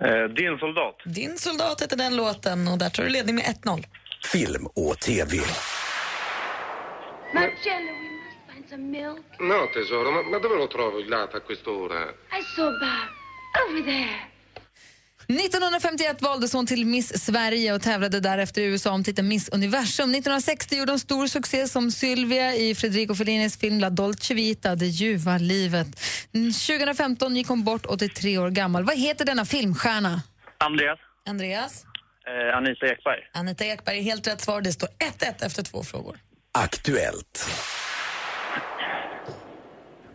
[0.00, 0.96] Eh, din soldat.
[1.04, 3.84] Din soldat heter den låten och där tar du ledning med 1-0.
[4.32, 5.36] Film och TV.
[7.34, 9.24] Marcello, we must find some milk.
[9.40, 12.00] No, tesoro, ma, ma dove lo trovo il latte a quest'ora?
[12.38, 13.08] I saw Bob.
[13.62, 14.35] Over there.
[15.28, 20.10] 1951 valdes hon till Miss Sverige och tävlade därefter i USA om titeln Miss Universum.
[20.10, 24.86] 1960 gjorde hon stor succé som Sylvia i Federico Fellinis film La Dolce Vita, Det
[24.86, 25.86] ljuva livet.
[26.34, 28.84] Mm, 2015 gick hon bort, 83 år gammal.
[28.84, 30.22] Vad heter denna filmstjärna?
[30.58, 30.98] Andreas.
[31.28, 31.84] Andreas?
[32.26, 33.20] Eh, Anita Ekberg.
[33.32, 34.60] Anita Ekberg, helt rätt svar.
[34.60, 36.16] Det står 1-1 efter två frågor.
[36.58, 37.48] Aktuellt.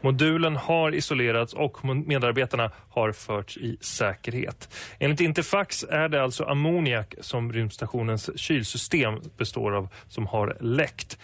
[0.03, 4.69] Modulen har isolerats och medarbetarna har förts i säkerhet.
[4.99, 11.17] Enligt Interfax är det alltså ammoniak som rymdstationens kylsystem består av som har läckt.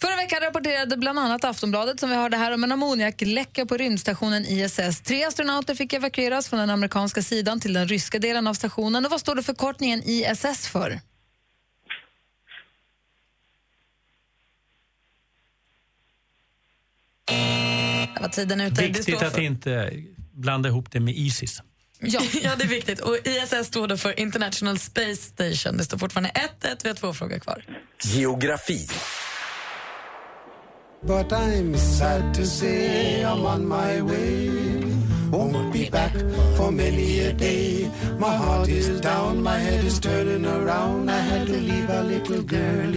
[0.00, 4.44] Förra veckan rapporterade bland annat Aftonbladet som vi hörde här om en ammoniakläcka på rymdstationen
[4.44, 5.00] ISS.
[5.00, 9.04] Tre astronauter fick evakueras från den amerikanska sidan till den ryska delen av stationen.
[9.04, 11.00] Och vad står det förkortningen ISS för?
[18.20, 18.82] Vad tiden är ute.
[18.82, 19.92] Det Viktigt står att inte
[20.32, 21.62] blanda ihop det med Isis.
[22.00, 22.20] Ja.
[22.42, 23.00] ja, det är viktigt.
[23.00, 25.76] Och ISS står då för International Space Station.
[25.76, 27.64] Det står fortfarande 1-1, vi har två frågor kvar.
[28.02, 28.88] Geografi.
[31.06, 34.50] But I'm sad to say I'm on my way.
[35.30, 36.12] Won't be back
[36.56, 37.90] for many a day.
[38.18, 41.10] My heart is down, my head is turning around.
[41.10, 42.96] I had to leave a little girl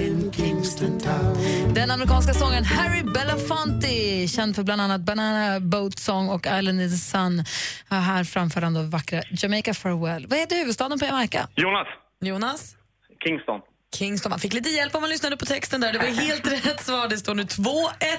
[1.98, 6.98] amerikanska sångaren Harry Belafonte, känd för bland annat Banana Boat Song och Island in the
[6.98, 7.44] Sun.
[7.90, 10.28] Här framför han då vackra Jamaica Farewell.
[10.28, 11.48] Vad heter huvudstaden på Jamaica?
[11.56, 11.88] Jonas.
[12.22, 12.76] Jonas?
[13.24, 13.62] Kingston.
[13.96, 14.30] Kingston.
[14.30, 15.94] Man fick lite hjälp om man lyssnade på texten där.
[15.94, 17.08] Det var helt rätt svar.
[17.08, 17.48] Det står nu 2-1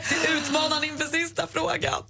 [0.09, 2.03] till utmanaren inför sista frågan.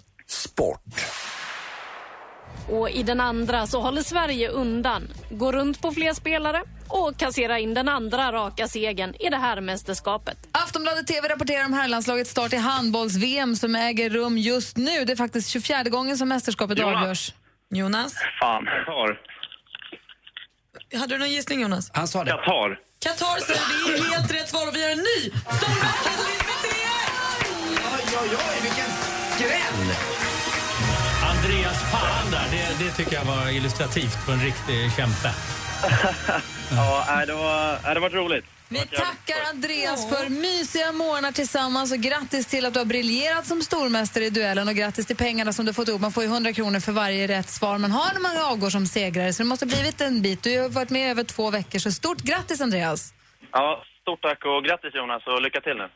[2.69, 7.57] Och i den andra så håller Sverige undan, går runt på fler spelare och kasserar
[7.57, 10.39] in den andra raka segern i det här mästerskapet.
[10.53, 15.05] Aftonbladet TV rapporterar om herrlandslagets start i handbolls-VM som äger rum just nu.
[15.05, 16.97] Det är faktiskt 24 gången som mästerskapet Jonas.
[17.03, 17.33] avgörs.
[17.71, 18.15] Jonas?
[18.41, 19.21] Fan, Qatar.
[21.01, 21.91] Hade du någon gissning, Jonas?
[21.95, 22.31] Han sa det.
[22.31, 22.79] Qatar.
[23.05, 26.47] Qatar säger det är helt rätt svar och vi har en ny stormästare som vinner
[26.51, 27.89] med 3-1!
[27.95, 28.91] Oj, oj, oj, vilken
[29.35, 29.95] skräll!
[31.31, 35.31] Andreas fan där, det, det tycker jag var illustrativt för en riktig kämpe.
[36.71, 38.45] Ja, det var, det var roligt.
[38.69, 43.63] Vi tackar Andreas för mysiga morgnar tillsammans och grattis till att du har briljerat som
[43.63, 46.01] stormästare i duellen och grattis till pengarna som du fått ihop.
[46.01, 48.87] Man får ju 100 kronor för varje rätt svar man har när man avgår som
[48.87, 50.43] segrare så det måste ha blivit en bit.
[50.43, 53.15] Du har varit med i över två veckor så stort grattis Andreas!
[53.53, 55.89] Ja, stort tack och grattis Jonas och lycka till nu.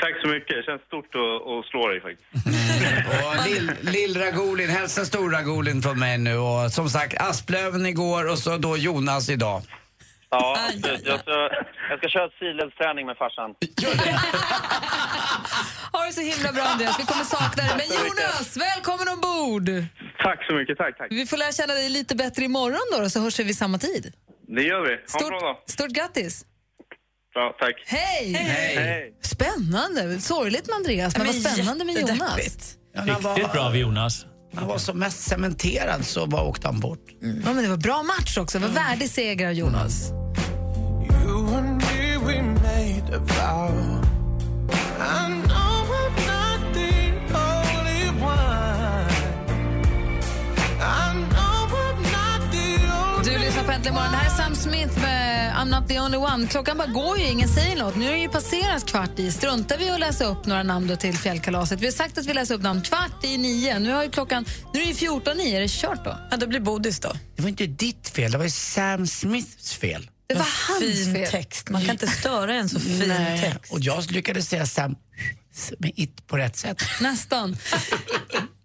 [0.00, 0.56] Tack så mycket.
[0.56, 2.28] Det känns stort att, att slå dig faktiskt.
[3.26, 6.36] Och lill, lill Ragolin, hälsa stor Ragolin från mig nu.
[6.36, 9.62] Och som sagt, Asplöven igår och så då Jonas idag.
[10.30, 11.06] Ja, absolut.
[11.06, 11.30] Jag ska,
[11.90, 13.54] jag ska köra sidledsträning med farsan.
[15.92, 17.72] Ha det så himla bra Andreas, vi kommer sakna dig.
[17.76, 19.84] Men Jonas, välkommen ombord!
[20.18, 20.78] Tack så mycket.
[20.78, 21.06] Tack, tack.
[21.10, 23.78] Vi får lära känna dig lite bättre imorgon då, då så hörs vi vid samma
[23.78, 24.12] tid.
[24.48, 24.88] Det gör vi.
[25.12, 25.56] Ha en bra dag.
[25.66, 26.44] Stort grattis!
[27.38, 27.74] Bra, tack.
[27.86, 28.32] Hej!
[28.32, 29.12] Hej.
[29.22, 30.20] Spännande!
[30.20, 32.76] Sorgligt med Andreas, men Ja, vad men spännande med Jonas.
[32.94, 34.26] Ja, Riktigt bra av Jonas.
[34.54, 37.04] han var som mest cementerad så bara åkte han bort.
[37.20, 38.58] Ja, men det var bra match också.
[38.58, 40.12] Det var värdig seger av Jonas.
[53.24, 54.10] Du lyssnar på Äntligen morgon.
[54.12, 55.17] Det här är Sam Smith med
[55.58, 56.46] I'm not the only one.
[56.46, 57.96] Klockan bara går ju, ingen säger något.
[57.96, 59.32] Nu är det ju passerat kvart i.
[59.32, 61.80] Struntar vi att läsa upp några namn då till fjällkalaset?
[61.80, 63.78] Vi har sagt att vi läser upp namn kvart i nio.
[63.78, 64.44] Nu, har ju klockan,
[64.74, 65.54] nu är det ju 14 i.
[65.54, 66.18] Är det kört då?
[66.30, 67.12] Ja, det blir bodis då.
[67.36, 70.10] Det var inte ditt fel, det var ju Sam Smiths fel.
[70.26, 71.30] Det var hans fin fel.
[71.30, 71.70] text.
[71.70, 73.72] Man kan inte störa en så fin Nej, text.
[73.72, 74.96] Och jag lyckades säga Sam
[75.78, 76.82] med it på rätt sätt.
[77.00, 77.56] Nästan.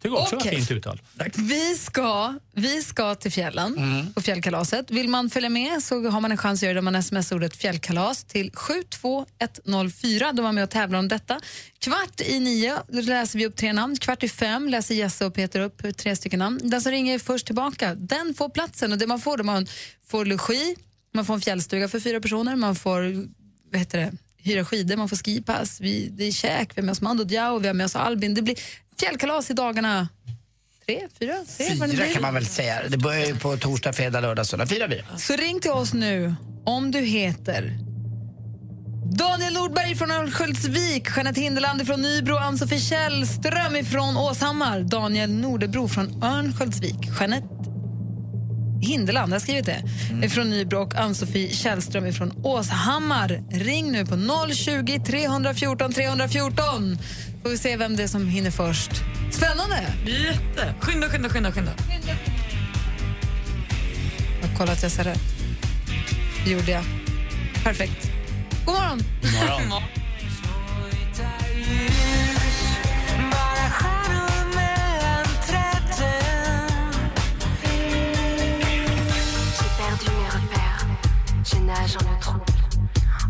[0.04, 1.02] Tycker också var fint uttal.
[1.36, 4.14] Vi ska, vi ska till fjällen Mm.
[4.14, 4.92] på fjällkalaset.
[4.92, 7.36] Vill man följa med så har man en chans att göra det om man smsar
[7.36, 10.32] ordet fjällkalas till 72104.
[10.32, 11.40] Då var man med och tävlar om detta.
[11.80, 13.96] Kvart i nio läser vi upp tre namn.
[13.98, 16.60] Kvart i fem läser Jesse och Peter upp tre stycken namn.
[16.64, 18.92] Den som ringer först tillbaka, den får platsen.
[18.92, 19.68] Och det man får, då man
[20.08, 20.76] får logi,
[21.14, 23.28] man får en fjällstuga för fyra personer, man får
[23.72, 26.92] vad heter det, hyra skidor, man får skipass, vi, det är käk, vi har med
[26.92, 28.34] oss Mando Diao, vi har med oss Albin.
[28.34, 28.56] Det blir
[29.00, 30.08] fjällkalas i dagarna
[30.86, 32.82] tre, fyra, tre, Fyra kan man väl säga.
[32.90, 34.68] Det börjar ju på torsdag, fredag, lördag, söndag.
[34.68, 35.06] Fyra blir.
[35.18, 37.78] Så ring till oss nu om du heter
[39.18, 46.24] Daniel Nordberg från Örnsköldsvik, Jeanette Hinderland från Nybro, Ann-Sofie Källström från Åshammar, Daniel Nordebro från
[46.24, 47.48] Örnsköldsvik, Jeanette
[48.82, 50.30] Hinderland, jag har skrivit det, Mm.
[50.30, 53.44] från Nybro och Ann-Sofie Källström från Åshammar.
[53.52, 54.16] Ring nu på
[54.54, 56.98] 020 314 314
[57.44, 58.92] får vi se vem det är som hinner först.
[59.32, 59.94] Spännande!
[60.06, 60.74] Jätte.
[60.80, 61.72] Skynda, skynda, skynda, skynda.
[64.42, 65.22] Jag kollar att jag ser rätt.
[66.46, 66.84] Det gjorde jag.
[67.64, 68.12] Perfekt.
[68.66, 69.02] God morgon!
[69.22, 69.84] God morgon.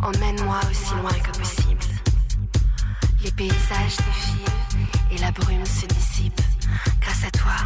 [0.04, 1.63] Emmène-moi aussi loin que possible.
[3.24, 6.42] Les paysages défilent et la brume se dissipe.
[7.02, 7.58] Grâce à toi,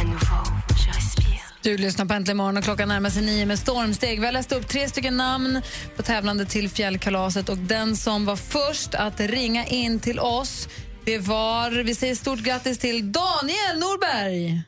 [0.00, 0.44] à nouveau,
[0.76, 1.40] je respire.
[1.62, 4.20] Du lyssnar på Äntligen morgon och klockan närmar sig nio med stormsteg.
[4.20, 5.62] Vi har läst upp tre stycken namn
[5.96, 10.68] på tävlande till fjällkalaset och den som var först att ringa in till oss
[11.04, 14.62] det var, vi säger stort grattis till Daniel Norberg.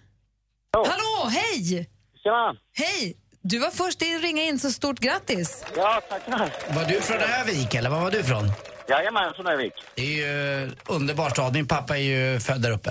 [0.72, 1.88] Hallå, hej!
[2.22, 2.56] Tjena!
[2.72, 3.16] Hej!
[3.50, 5.64] Du var först att ringa in, så stort grattis.
[5.76, 6.38] Ja, tackar.
[6.76, 8.44] Var du från Övik eller var var du från?
[8.88, 9.72] Jajamän, från Övik.
[9.94, 11.52] Det är ju underbar stad.
[11.52, 12.90] Min pappa är ju född där uppe.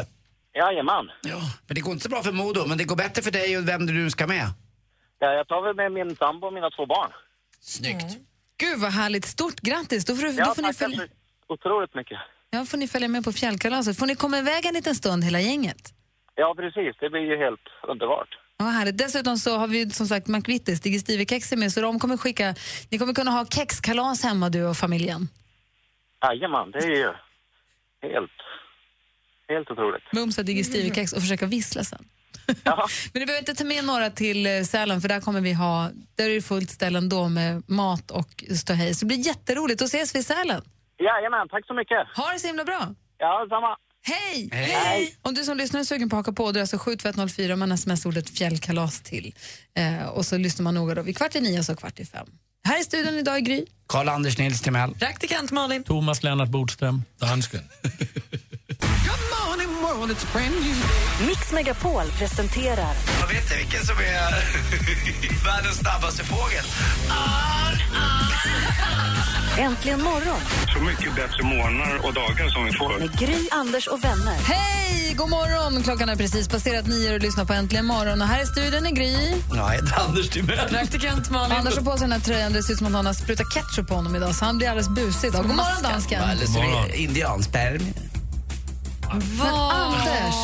[0.53, 1.05] Jajamän.
[1.21, 3.57] Ja, men det går inte så bra för Modo, men det går bättre för dig
[3.57, 4.47] och vem du ska med.
[5.19, 7.11] Ja, jag tar väl med min sambo och mina två barn.
[7.61, 8.17] Snyggt.
[8.57, 9.25] Gud vad härligt.
[9.25, 10.05] Stort grattis.
[10.05, 11.01] Då får, du, Ja, då får, ni följa,
[11.47, 12.17] otroligt mycket.
[12.49, 13.97] ja, får ni följa med på fjällkalaset.
[13.99, 15.93] Får ni komma iväg en liten stund hela gänget?
[16.35, 16.95] Ja, precis.
[16.99, 18.29] Det blir ju helt underbart.
[18.57, 18.97] Ja, vad härligt.
[18.97, 22.55] Dessutom så har vi som sagt McVittys, Digestive-kexer med, så de kommer skicka,
[22.91, 25.27] ni kommer kunna ha kexkalas hemma du och familjen.
[26.21, 27.13] Jajamän, det är ju
[28.01, 28.31] helt,
[29.47, 30.03] helt otroligt.
[30.13, 32.05] Mumsa Digestive-kex och försöka vissla sen.
[33.13, 35.89] Men du behöver inte ta med några till eh, Sälen för där kommer vi ha,
[36.17, 38.93] där är det fullt ställe ändå med mat och ståhej.
[38.93, 39.79] Så det blir jätteroligt.
[39.79, 40.61] Då ses vi i Sälen.
[40.97, 42.07] Jajamän, tack så mycket.
[42.17, 42.81] Ha det så himla bra.
[43.17, 43.77] Ja, samma.
[44.07, 44.49] Hej!
[44.51, 45.15] Hej.
[45.21, 47.71] Om du som lyssnar är sugen på att haka på, då är alltså 72104 man
[47.71, 49.35] sms ordet fjällkalas till.
[49.77, 52.05] Eh, och så lyssnar man noga då vid kvart i nio och så kvart i
[52.05, 52.27] fem.
[52.67, 53.65] Här i studion idag är Gry.
[53.87, 54.95] Karl-Anders Nils Timell.
[54.95, 55.83] Praktikant Malin.
[55.83, 57.03] Thomas Lennart Bodström.
[57.19, 57.61] Dansken.
[61.27, 64.31] Mix Megapol presenterar Jag vet inte vilken som är
[65.45, 66.65] världens snabbaste fågel.
[69.57, 70.39] Äntligen morgon
[70.73, 72.99] Så mycket bättre morgnar och dagar som vi får.
[72.99, 74.33] med Gry, Anders och vänner.
[74.43, 75.83] Hej, god morgon!
[75.83, 78.21] Klockan är precis passerat nio och lyssnar på Äntligen morgon.
[78.21, 79.13] Och här i studion är Gry.
[79.15, 80.69] Ja, jag heter Anders Timell.
[80.69, 81.57] Praktikant Malin.
[81.57, 82.53] Anders har på sig den här tröjan.
[82.53, 84.67] Det ser ut som att någon har sprutat ketchup på honom idag, så han blir
[84.67, 85.41] alldeles busig idag.
[85.41, 86.23] God morgon, dansken.
[86.23, 86.45] Eller
[89.13, 90.35] Men Anders,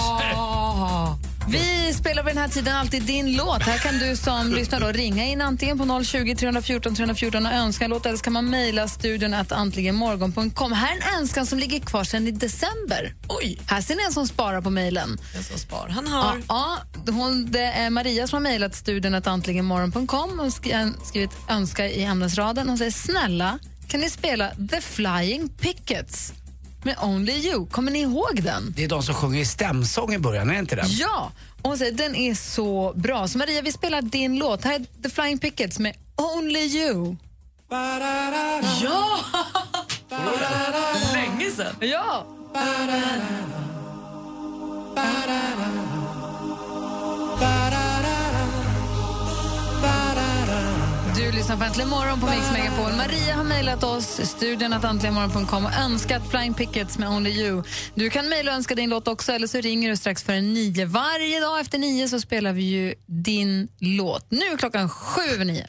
[1.47, 3.61] vi spelar vid den här tiden alltid din låt.
[3.63, 7.85] Här kan du som lyssnar då ringa in antingen på 020 314 314 och önska
[7.85, 10.71] en låt eller så kan man mejla studion att antligenmorgon.com.
[10.73, 13.15] Här är en önskan som ligger kvar sedan i december.
[13.27, 13.59] Oj!
[13.67, 15.17] Här ser ni en som sparar på mejlen.
[15.49, 15.87] Som spar.
[15.89, 16.41] Han har...
[16.47, 21.31] Ja, ja, hon, det är Maria som har mejlat studion att antligenmorgon.com och skri- skrivit
[21.49, 22.69] önska i ämnesraden.
[22.69, 26.33] Hon säger snälla, kan ni spela The Flying Pickets
[26.85, 27.67] med Only You?
[27.67, 28.73] Kommer ni ihåg den?
[28.75, 30.85] Det är de som sjunger i stämsång i början, är det inte det?
[30.87, 31.31] Ja!
[31.61, 33.27] Och hon säger den är så bra.
[33.27, 34.63] Så Maria, vi spelar din låt.
[34.63, 37.15] Här är The Flying Pickets med Only You.
[38.83, 39.19] Ja!
[41.13, 41.75] Länge sedan.
[41.79, 42.25] Ja!
[51.21, 52.91] Du lyssnar på Äntligen morgon på Mix Megapol.
[52.97, 57.63] Maria har mejlat oss, studion att äntligenmorgon.com och önskat Flying Pickets med Only You.
[57.95, 60.85] Du kan mejla och önska din låt också eller så ringer du strax före nio.
[60.85, 64.31] Varje dag efter nio så spelar vi ju din låt.
[64.31, 65.67] Nu är klockan sju över nio.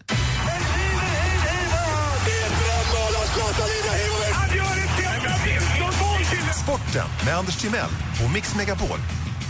[6.64, 7.90] Sporten med Anders Timell
[8.24, 8.98] och Mix Megapol.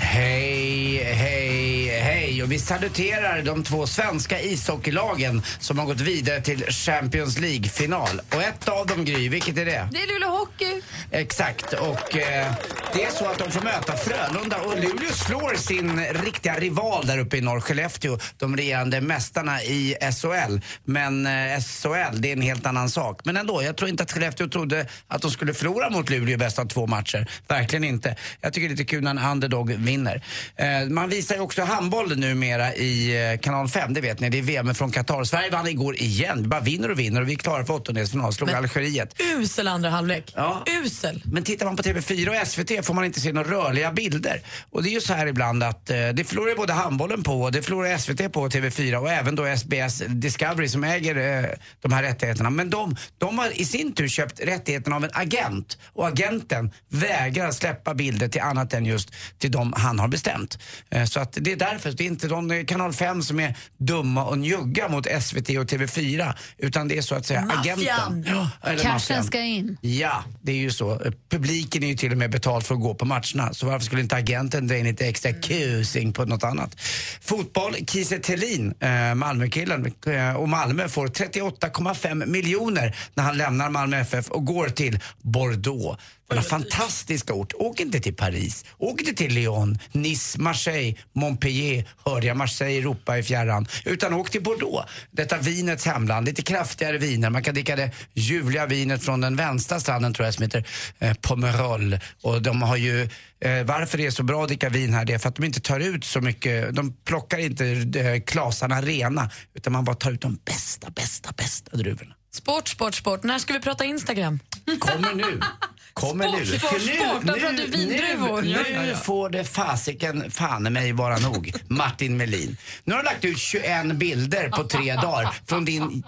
[0.05, 2.43] Hej, hej, hej.
[2.43, 8.21] Och vi saluterar de två svenska ishockeylagen som har gått vidare till Champions League-final.
[8.35, 9.89] Och ett av dem, Gry, vilket är det?
[9.93, 10.83] Det är Luleå Hockey.
[11.11, 12.53] Exakt, och eh,
[12.95, 17.19] det är så att de får möta Frölunda och Luleå slår sin riktiga rival där
[17.19, 20.61] uppe i norr, Skellefteå, de regerande mästarna i SHL.
[20.85, 23.21] Men eh, SHL, det är en helt annan sak.
[23.25, 26.37] Men ändå, jag tror inte att Skellefteå trodde att de skulle förlora mot Luleå i
[26.37, 27.27] bäst av två matcher.
[27.49, 28.17] Verkligen inte.
[28.41, 29.92] Jag tycker det är lite kul när en underdog vinner.
[29.97, 34.31] Eh, man visar ju också handboll numera i eh, kanal 5, det vet ni.
[34.31, 35.25] Det är VM från Qatar.
[35.25, 36.43] Sverige vann igår igen.
[36.43, 38.33] Vi bara vinner och vinner och vi är klara för åttondelsfinal.
[38.33, 39.21] Slog Men- Algeriet.
[39.39, 40.33] Usel andra halvlek.
[40.37, 40.65] Ja.
[40.85, 41.23] Usel.
[41.25, 44.41] Men tittar man på TV4 och SVT får man inte se några rörliga bilder.
[44.71, 47.53] Och det är ju så här ibland att eh, det förlorar både handbollen på och
[47.53, 51.51] det förlorar SVT på och TV4 och även då SBS Discovery som äger eh,
[51.83, 52.51] de här rättigheterna.
[52.51, 57.51] Men de, de har i sin tur köpt rättigheterna av en agent och agenten vägrar
[57.51, 60.59] släppa bilder till annat än just till de han har bestämt.
[60.91, 63.57] Eh, så att det är därför, det är inte de eh, kanal 5 som är
[63.79, 67.79] dumma och njugga mot SVT och TV4 utan det är så att säga Maffian.
[67.79, 68.27] agenten.
[68.29, 69.25] Ja, Cashen maffian.
[69.25, 69.77] ska in.
[69.81, 70.93] Ja, det är ju så.
[70.93, 73.53] Eh, Publiken är ju till och med betalt för att gå på matcherna.
[73.53, 76.81] Så varför skulle inte agenten dra in lite extra kusing på något annat?
[77.21, 78.75] Fotboll, Kiese Thelin,
[79.17, 79.93] Malmökillen,
[80.37, 85.99] och Malmö får 38,5 miljoner när han lämnar Malmö FF och går till Bordeaux.
[86.35, 87.53] Denna fantastiska ort.
[87.59, 93.19] Åk inte till Paris, åk inte till Lyon, Nice, Marseille, Montpellier, hörde jag Marseille, Europa
[93.19, 93.67] i fjärran.
[93.85, 96.27] Utan åk till Bordeaux, detta vinets hemland.
[96.27, 97.31] Lite kraftigare viner.
[97.31, 100.67] Man kan dricka det ljuvliga vinet från den vänstra stranden tror jag som heter
[100.99, 101.99] eh, Pomerol.
[102.23, 103.03] Och de har ju,
[103.41, 105.45] eh, varför det är så bra att dricka vin här det är för att de
[105.45, 107.67] inte tar ut så mycket, de plockar inte
[108.01, 112.15] eh, klasarna rena utan man bara tar ut de bästa, bästa, bästa druvorna.
[112.35, 113.23] Sport, sport, sport.
[113.23, 114.39] När ska vi prata Instagram?
[114.81, 115.41] Kommer nu.
[115.95, 116.47] Kommer Sport, nu.
[116.59, 117.23] sport, sport.
[117.23, 118.43] Då pratar du vindruvor.
[118.43, 121.53] Nu, nu får det fasiken fan mig vara nog.
[121.69, 122.57] Martin Melin.
[122.85, 126.03] Nu har du lagt ut 21 bilder på tre dagar från din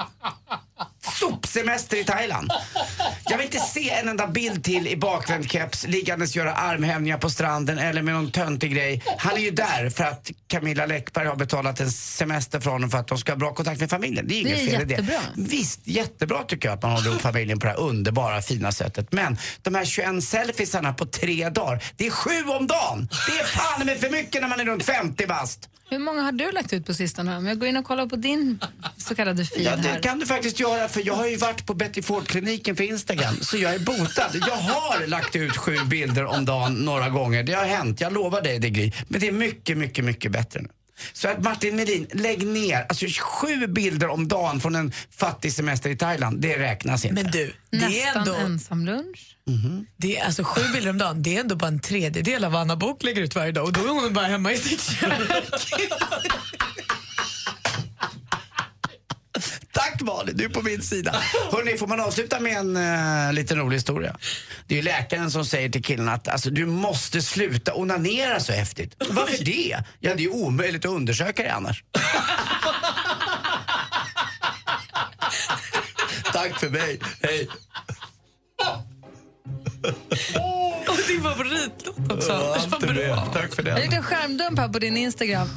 [1.47, 2.51] semester i Thailand.
[3.25, 7.31] Jag vill inte se en enda bild till i bakvänd keps liggandes göra armhävningar på
[7.31, 9.03] stranden eller med någon töntig grej.
[9.19, 12.99] Han är ju där för att Camilla Läckberg har betalat en semester för honom för
[12.99, 14.29] att de ska ha bra kontakt med familjen.
[14.29, 15.21] Det är inget fel i det.
[15.37, 19.13] Visst, jättebra tycker jag att man håller ihop familjen på det här underbara, fina sättet.
[19.13, 23.09] Men de här 21 selfiesarna på tre dagar, det är sju om dagen!
[23.27, 25.69] Det är fan med för mycket när man är runt 50 bast.
[25.91, 27.37] Hur många har du lagt ut på sistone?
[27.37, 28.61] Om jag går in och kollar på din
[28.97, 30.01] så kallade feed Ja, det här.
[30.03, 33.57] kan du faktiskt göra för jag har ju varit på Betty Ford-kliniken för Instagram så
[33.57, 34.31] jag är botad.
[34.33, 37.43] Jag har lagt ut sju bilder om dagen några gånger.
[37.43, 38.93] Det har hänt, jag lovar dig det Gry.
[39.09, 40.69] Men det är mycket, mycket, mycket bättre nu.
[41.13, 42.87] Så att Martin Melin, lägg ner.
[42.89, 47.23] Alltså sju bilder om dagen från en fattig semester i Thailand, det räknas inte.
[47.23, 48.35] Men du, det är Nästan ändå...
[48.35, 49.37] ensamlunch.
[49.97, 52.61] Det är alltså sju bilder om dagen, det är ändå bara en tredjedel av vad
[52.61, 55.11] Anna Bok lägger ut varje dag och då är hon bara hemma i sitt kök.
[59.75, 61.15] Tack Malin, du är på min sida.
[61.53, 64.17] Hörrni, får man avsluta med en uh, liten rolig historia?
[64.67, 68.53] Det är ju läkaren som säger till killen att alltså, du måste sluta onanera så
[68.53, 68.95] häftigt.
[69.11, 69.83] Varför det?
[70.01, 71.85] Ja, det är ju omöjligt att undersöka det annars.
[76.33, 77.01] Tack för mig.
[77.23, 77.49] Hej.
[80.89, 82.33] Och din favoritlåt också.
[82.33, 83.29] Ja.
[83.33, 83.97] Tack för Jag har gjort det.
[83.97, 85.49] en skärmdump här på din Instagram.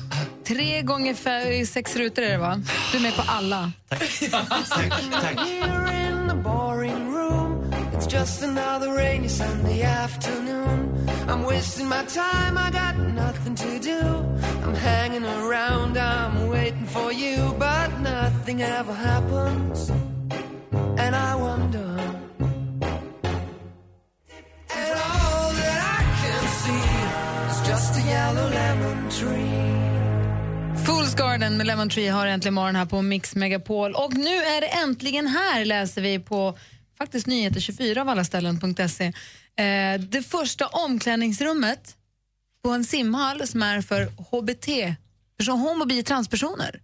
[0.48, 2.62] Tre gånger fe- sex rutor är det va?
[2.92, 3.72] Du är med på alla.
[3.90, 4.02] Tack.
[5.48, 11.10] Here in the boring room, it's just another rainy Sunday afternoon.
[11.30, 14.00] I'm wasting my time, I got nothing to do.
[14.66, 19.90] I'm hanging around, I'm waiting for you, but nothing ever happens.
[20.98, 22.00] And I wonder.
[24.80, 26.88] And all that I can see
[27.52, 29.97] is just a yellow lemon tree.
[30.88, 33.94] Fools Garden med Lemon Tree har äntligen morgon här på Mix Megapol.
[33.94, 36.58] Och nu är det äntligen här, läser vi på
[36.98, 39.06] faktiskt nyheter 24 av alla ställen.se.
[39.06, 41.96] Eh, det första omklädningsrummet
[42.64, 44.96] på en simhall som är för HBT,
[45.38, 46.82] person, homo, bi, transpersoner.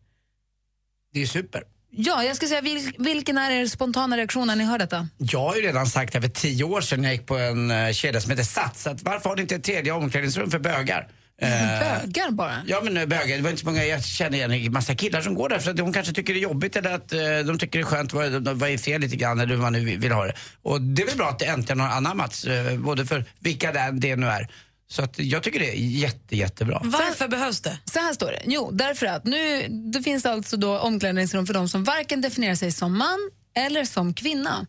[1.13, 1.63] Det är super.
[1.89, 5.07] Ja, jag ska säga, vil, vilken är er spontana reaktion när ni hör detta?
[5.17, 7.91] Jag har ju redan sagt här för tio år sedan jag gick på en uh,
[7.91, 11.09] kedja som heter Sats att varför har ni inte ett tredje omklädningsrum för bögar?
[11.43, 12.61] Eh, Bögar bara?
[12.67, 15.21] Ja men eh, bögar, det var inte så många, jag känner igen en massa killar
[15.21, 17.59] som går där för att de kanske tycker det är jobbigt eller att eh, de
[17.59, 20.11] tycker det är skönt, vad, vad är fel lite grann eller hur man nu vill
[20.11, 20.33] ha det.
[20.61, 22.45] Och det är väl bra att det äntligen har anammats,
[22.77, 24.47] både för vilka det, det nu är.
[24.87, 26.81] Så att jag tycker det är jätte, jättebra.
[26.83, 27.77] Varför behövs det?
[27.85, 28.41] Så här står det.
[28.45, 32.71] Jo, därför att nu det finns alltså då omklädningsrum för de som varken definierar sig
[32.71, 33.17] som man
[33.55, 34.67] eller som kvinna.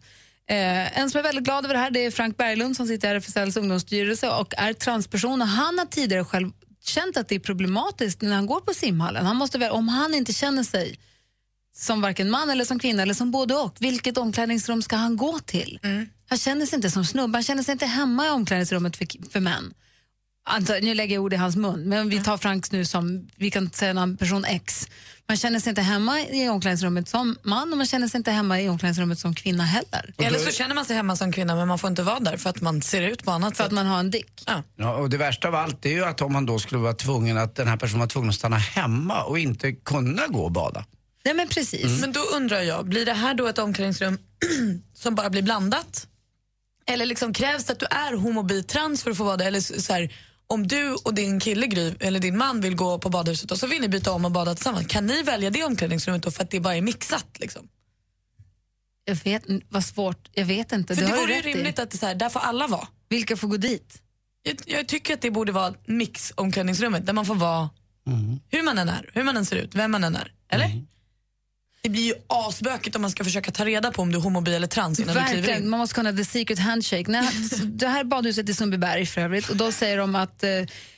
[0.51, 3.09] Eh, en som är väldigt glad över det här det är Frank Berglund som sitter
[3.09, 5.43] i RFSLs ungdomsstyrelse och är transperson.
[5.43, 6.51] Och han har tidigare själv
[6.85, 9.27] känt att det är problematiskt när han går på simhallen.
[9.27, 10.99] Han måste väl, om han inte känner sig
[11.77, 15.39] som varken man eller som kvinna eller som både och, vilket omklädningsrum ska han gå
[15.39, 15.79] till?
[16.29, 19.41] Han känner sig inte som snubbe, han känner sig inte hemma i omklädningsrummet för, för
[19.41, 19.75] män.
[20.47, 23.51] Alltså, nu lägger jag ord i hans mun, men vi tar Franks nu som, vi
[23.51, 24.89] kan säga namn person X.
[25.29, 28.61] Man känner sig inte hemma i omklädningsrummet som man och man känner sig inte hemma
[28.61, 30.15] i omklädningsrummet som kvinna heller.
[30.19, 32.51] Eller så känner man sig hemma som kvinna men man får inte vara där för
[32.51, 34.43] att man ser ut på annat För att man har en dick.
[34.47, 34.63] Ja.
[34.77, 37.39] Ja, och det värsta av allt är ju att om man då skulle vara tvungen
[37.39, 40.85] att den här personen var tvungen att stanna hemma och inte kunna gå och bada.
[41.25, 41.85] Nej men precis.
[41.85, 42.01] Mm.
[42.01, 44.19] Men då undrar jag, blir det här då ett omklädningsrum
[44.95, 46.07] som bara blir blandat?
[46.87, 49.47] Eller liksom krävs det att du är homo, bi, trans för att få vara där?
[49.47, 50.13] Eller så, så här,
[50.47, 53.67] om du och din kille Gry, eller din man vill gå på badhuset och så
[53.67, 56.51] vill ni byta om och bada tillsammans, kan ni välja det omklädningsrummet då för att
[56.51, 57.27] det bara är mixat?
[57.39, 57.69] Liksom?
[59.05, 60.95] Jag vet vad svårt, jag vet inte.
[60.95, 61.53] För du det vore ju rätt i.
[61.53, 62.89] rimligt att det så här, där får alla vara.
[63.09, 64.03] Vilka får gå dit?
[64.43, 67.71] Jag, jag tycker att det borde vara mix omklädningsrummet där man får vara
[68.51, 70.33] hur man än är, hur man än ser ut, vem man än är.
[70.49, 70.85] Eller?
[71.85, 74.41] Det blir ju asbökigt om man ska försöka ta reda på om du är homo,
[74.41, 75.71] bi eller trans innan du kliver Verkligen, in.
[75.71, 77.05] man måste kunna the secret handshake.
[77.11, 77.29] Nej,
[77.65, 80.51] det här är badhuset i Sundbyberg för övrigt och då säger de att eh,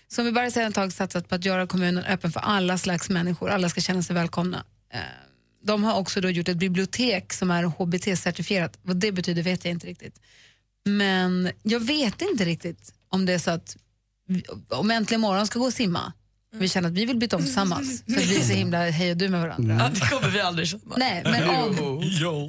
[0.09, 3.51] Sundbyberg har ett tag satsat på att göra kommunen öppen för alla slags människor.
[3.51, 4.64] Alla ska känna sig välkomna.
[4.92, 5.01] Eh,
[5.64, 8.79] de har också då gjort ett bibliotek som är HBT-certifierat.
[8.83, 10.20] Vad det betyder vet jag inte riktigt.
[10.85, 13.77] Men jag vet inte riktigt om det är så att
[14.68, 16.13] om Äntligen morgon ska gå och simma
[16.55, 19.11] vi känner att vi vill byta om tillsammans för att vi är så himla hej
[19.11, 19.75] och du med varandra.
[19.81, 20.83] Ja, det kommer vi aldrig känna.
[20.97, 22.49] Nej, men om, Jo.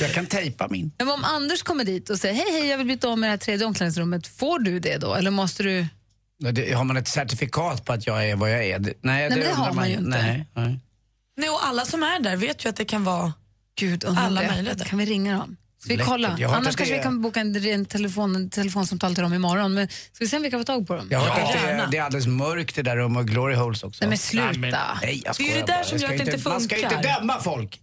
[0.00, 0.92] Jag kan tejpa min.
[0.98, 3.30] Men om Anders kommer dit och säger hej, hej, jag vill byta om i det
[3.30, 5.14] här tredje omklädningsrummet, får du det då?
[5.14, 5.86] Eller måste du...
[6.52, 8.78] Det- Har man ett certifikat på att jag är vad jag är?
[8.78, 10.08] Det- Nej, men det undrar har man ju inte.
[10.08, 10.78] Nej, nej.
[11.36, 13.32] Nej, och alla som är där vet ju att det kan vara
[13.80, 14.84] Gud, alla det möjligheter.
[14.84, 15.56] Kan vi ringa dem?
[15.86, 16.28] Ska vi kolla?
[16.28, 19.74] Annars kanske det vi är- kan boka en, en, telefon, en telefonsamtal till dem imorgon.
[19.74, 21.08] Men ska vi se om vi kan få tag på dem?
[21.10, 23.28] Jag har hört att det är, det är alldeles mörkt i det där rummet och
[23.28, 24.04] glory holes också.
[24.04, 24.46] Nej, men sluta.
[24.50, 24.70] Nej, men,
[25.02, 25.84] nej, jag Det är ju det där bara.
[25.84, 27.20] som gör att det inte Man ska inte funkar.
[27.20, 27.80] döma folk.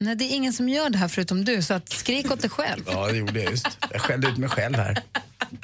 [0.00, 2.50] Nej, det är ingen som gör det här förutom du, så att skrik åt dig
[2.50, 2.82] själv.
[2.92, 3.78] Ja, det gjorde jag just.
[3.90, 5.02] Jag skällde ut mig själv här.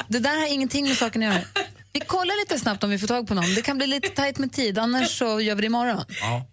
[0.08, 1.44] Det där har ingenting med saken att göra.
[1.92, 3.54] Vi kollar lite snabbt om vi får tag på någon.
[3.54, 6.04] Det kan bli lite tajt med tid, annars så gör vi det imorgon.
[6.20, 6.46] Ja.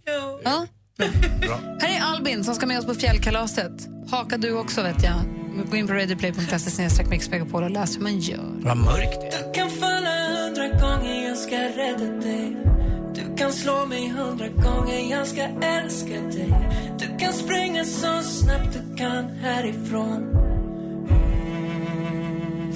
[0.44, 0.68] Ja?
[1.00, 3.72] Här är Albin som ska med oss på fjällkalaset.
[4.12, 5.22] Haka du också vet jag.
[5.70, 8.44] Gå in på radioplay.se snedstreck mixmegapol och läs hur man gör.
[8.62, 12.58] Vad mörkt det Du kan falla hundra gånger, jag ska rädda dig
[13.16, 16.54] Du kan slå mig hundra gånger, jag ska älska dig
[17.00, 20.45] Du kan springa så snabbt du kan härifrån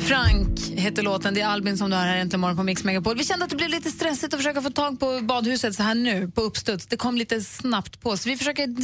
[0.10, 1.34] Frank heter låten.
[1.34, 3.18] Det är Albin som du har här äntligen morgon på Mix Megapol.
[3.18, 5.96] Vi kände att det blev lite stressigt att försöka få tag på badhuset så här
[5.96, 6.88] nu på uppstuds.
[6.88, 8.18] Det kom lite snabbt på.
[8.18, 8.76] Så vi försöker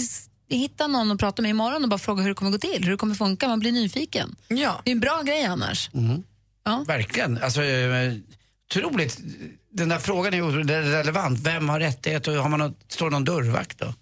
[0.50, 2.92] hitta någon att prata med imorgon och bara fråga hur det kommer gå till, hur
[2.92, 3.48] det kommer funka.
[3.48, 4.36] Man blir nyfiken.
[4.48, 4.82] Ja.
[4.84, 5.90] Det är en bra grej annars.
[6.88, 7.38] Verkligen.
[7.44, 8.14] Alltså, eh,
[8.70, 9.20] otroligt.
[9.74, 11.40] Den där frågan är relevant.
[11.40, 13.94] Vem har rättighet och har man något, står någon dörrvakt då?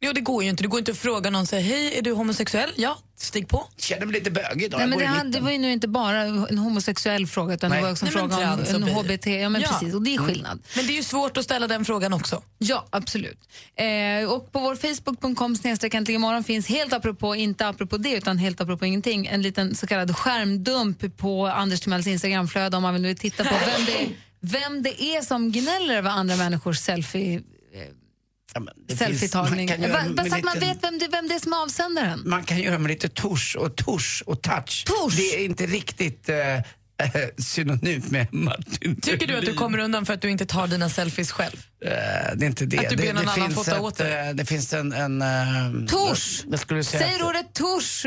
[0.00, 0.62] Jo, det går ju inte.
[0.62, 2.70] Det går inte att fråga någon säga hej, är du homosexuell?
[2.76, 3.66] Ja, stig på.
[3.76, 4.78] Känner mig lite bögig idag.
[4.78, 5.30] Nej, Jag men det, mitten.
[5.30, 7.78] det var ju nu inte bara en homosexuell fråga utan Nej.
[7.78, 8.88] det var också en Nej, fråga om en.
[8.88, 9.26] HBT.
[9.26, 9.68] Ja, men Ja.
[9.68, 9.94] precis.
[9.94, 10.62] Och det är skillnad.
[10.76, 12.42] Men det är ju svårt att ställa den frågan också.
[12.58, 13.38] Ja, absolut.
[13.76, 18.60] Eh, och på vår Facebook.com snedstreck imorgon finns helt apropå, inte apropå det utan helt
[18.60, 23.44] apropå ingenting, en liten så kallad skärmdump på Anders Timells Instagramflöde om man vill titta
[23.44, 24.08] på vem det, är,
[24.40, 27.42] vem det är som gnäller över andra människors selfie
[28.88, 29.66] det selfietagning.
[29.66, 32.22] Bara, så att man vet vem det, vem det är som är avsändaren.
[32.24, 34.84] Man kan göra med lite tusch och tusch och touch.
[35.16, 36.36] Det är inte riktigt eh,
[37.38, 40.88] synonymt med Martin Tycker du att du kommer undan för att du inte tar dina
[40.88, 41.56] selfies själv?
[41.84, 41.90] Eh,
[42.36, 42.78] det är inte det.
[42.78, 44.28] Att du ber det, någon det annan finns fota ett, åt dig?
[44.28, 44.92] eh, Det finns en...
[44.92, 46.44] en eh, Tusch!
[46.84, 48.06] Säger ordet tusch.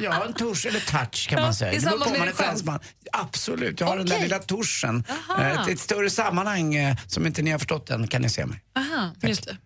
[0.00, 1.72] Ja, en tusch eller touch kan man säga.
[1.72, 2.78] i Det beror samband på om med man är fransman.
[3.12, 5.04] Absolut, jag har den där lilla tuschen.
[5.38, 8.46] Eh, Ett, ett större sammanhang eh, som inte ni har förstått än kan ni se
[8.46, 8.62] mig.
[8.76, 9.56] Aha, just det.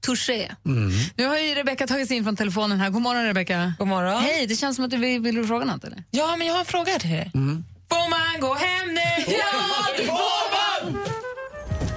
[0.00, 0.48] Touché.
[0.66, 0.90] Mm.
[1.16, 2.90] Nu har ju Rebecka tagit sig in från telefonen här.
[2.90, 3.74] God morgon Rebecka.
[3.78, 4.22] God morgon.
[4.22, 6.04] Hej, det känns som att du vill, vill du fråga något eller?
[6.10, 7.30] Ja, men jag har en fråga till dig.
[7.34, 7.64] Mm.
[7.88, 9.32] Får man gå hem nu?
[9.32, 11.02] Ja, det får man!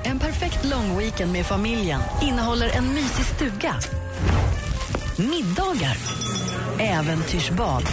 [0.03, 3.75] En perfekt lång weekend med familjen innehåller en mysig stuga,
[5.17, 5.97] middagar,
[6.79, 7.83] äventyrsbad,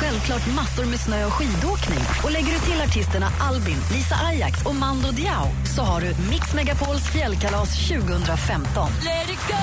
[0.00, 2.04] självklart massor med snö och skidåkning.
[2.24, 6.54] Och lägger du till artisterna Albin, Lisa Ajax och Mando Diao så har du Mix
[6.54, 8.90] Megapols fjällkalas 2015.
[9.04, 9.54] Let it go!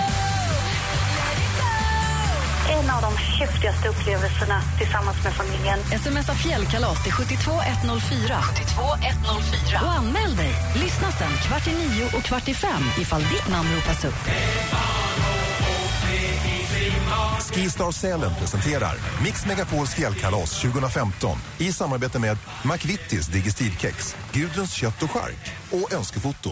[2.69, 5.79] En av de häftigaste upplevelserna tillsammans med familjen.
[6.03, 8.39] Smsa fjällkalas till 72104.
[8.41, 9.81] 72104.
[9.81, 10.53] Och anmäl dig.
[10.75, 14.21] Lyssna sen kvart i nio och kvart i fem ifall ditt namn ropas upp.
[17.55, 18.93] Skistar Sälen presenterar
[19.23, 22.37] Mix Megapols fjällkalas 2015 i samarbete med
[22.73, 26.49] McVittys Digestivkex, Gudruns kött och chark och Önskefoto.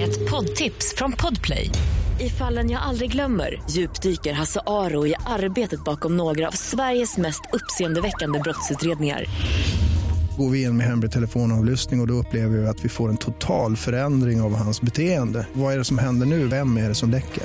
[0.00, 1.70] Ett poddtips från Podplay.
[2.20, 7.42] I fallen jag aldrig glömmer djupdyker Hasse Aro i arbetet bakom några av Sveriges mest
[7.52, 9.24] uppseendeväckande brottsutredningar.
[10.38, 13.16] Går vi in med hemlig telefonavlyssning och, och då upplever vi att vi får en
[13.16, 15.46] total förändring av hans beteende.
[15.52, 16.46] Vad är det som händer nu?
[16.46, 17.44] Vem är det som läcker?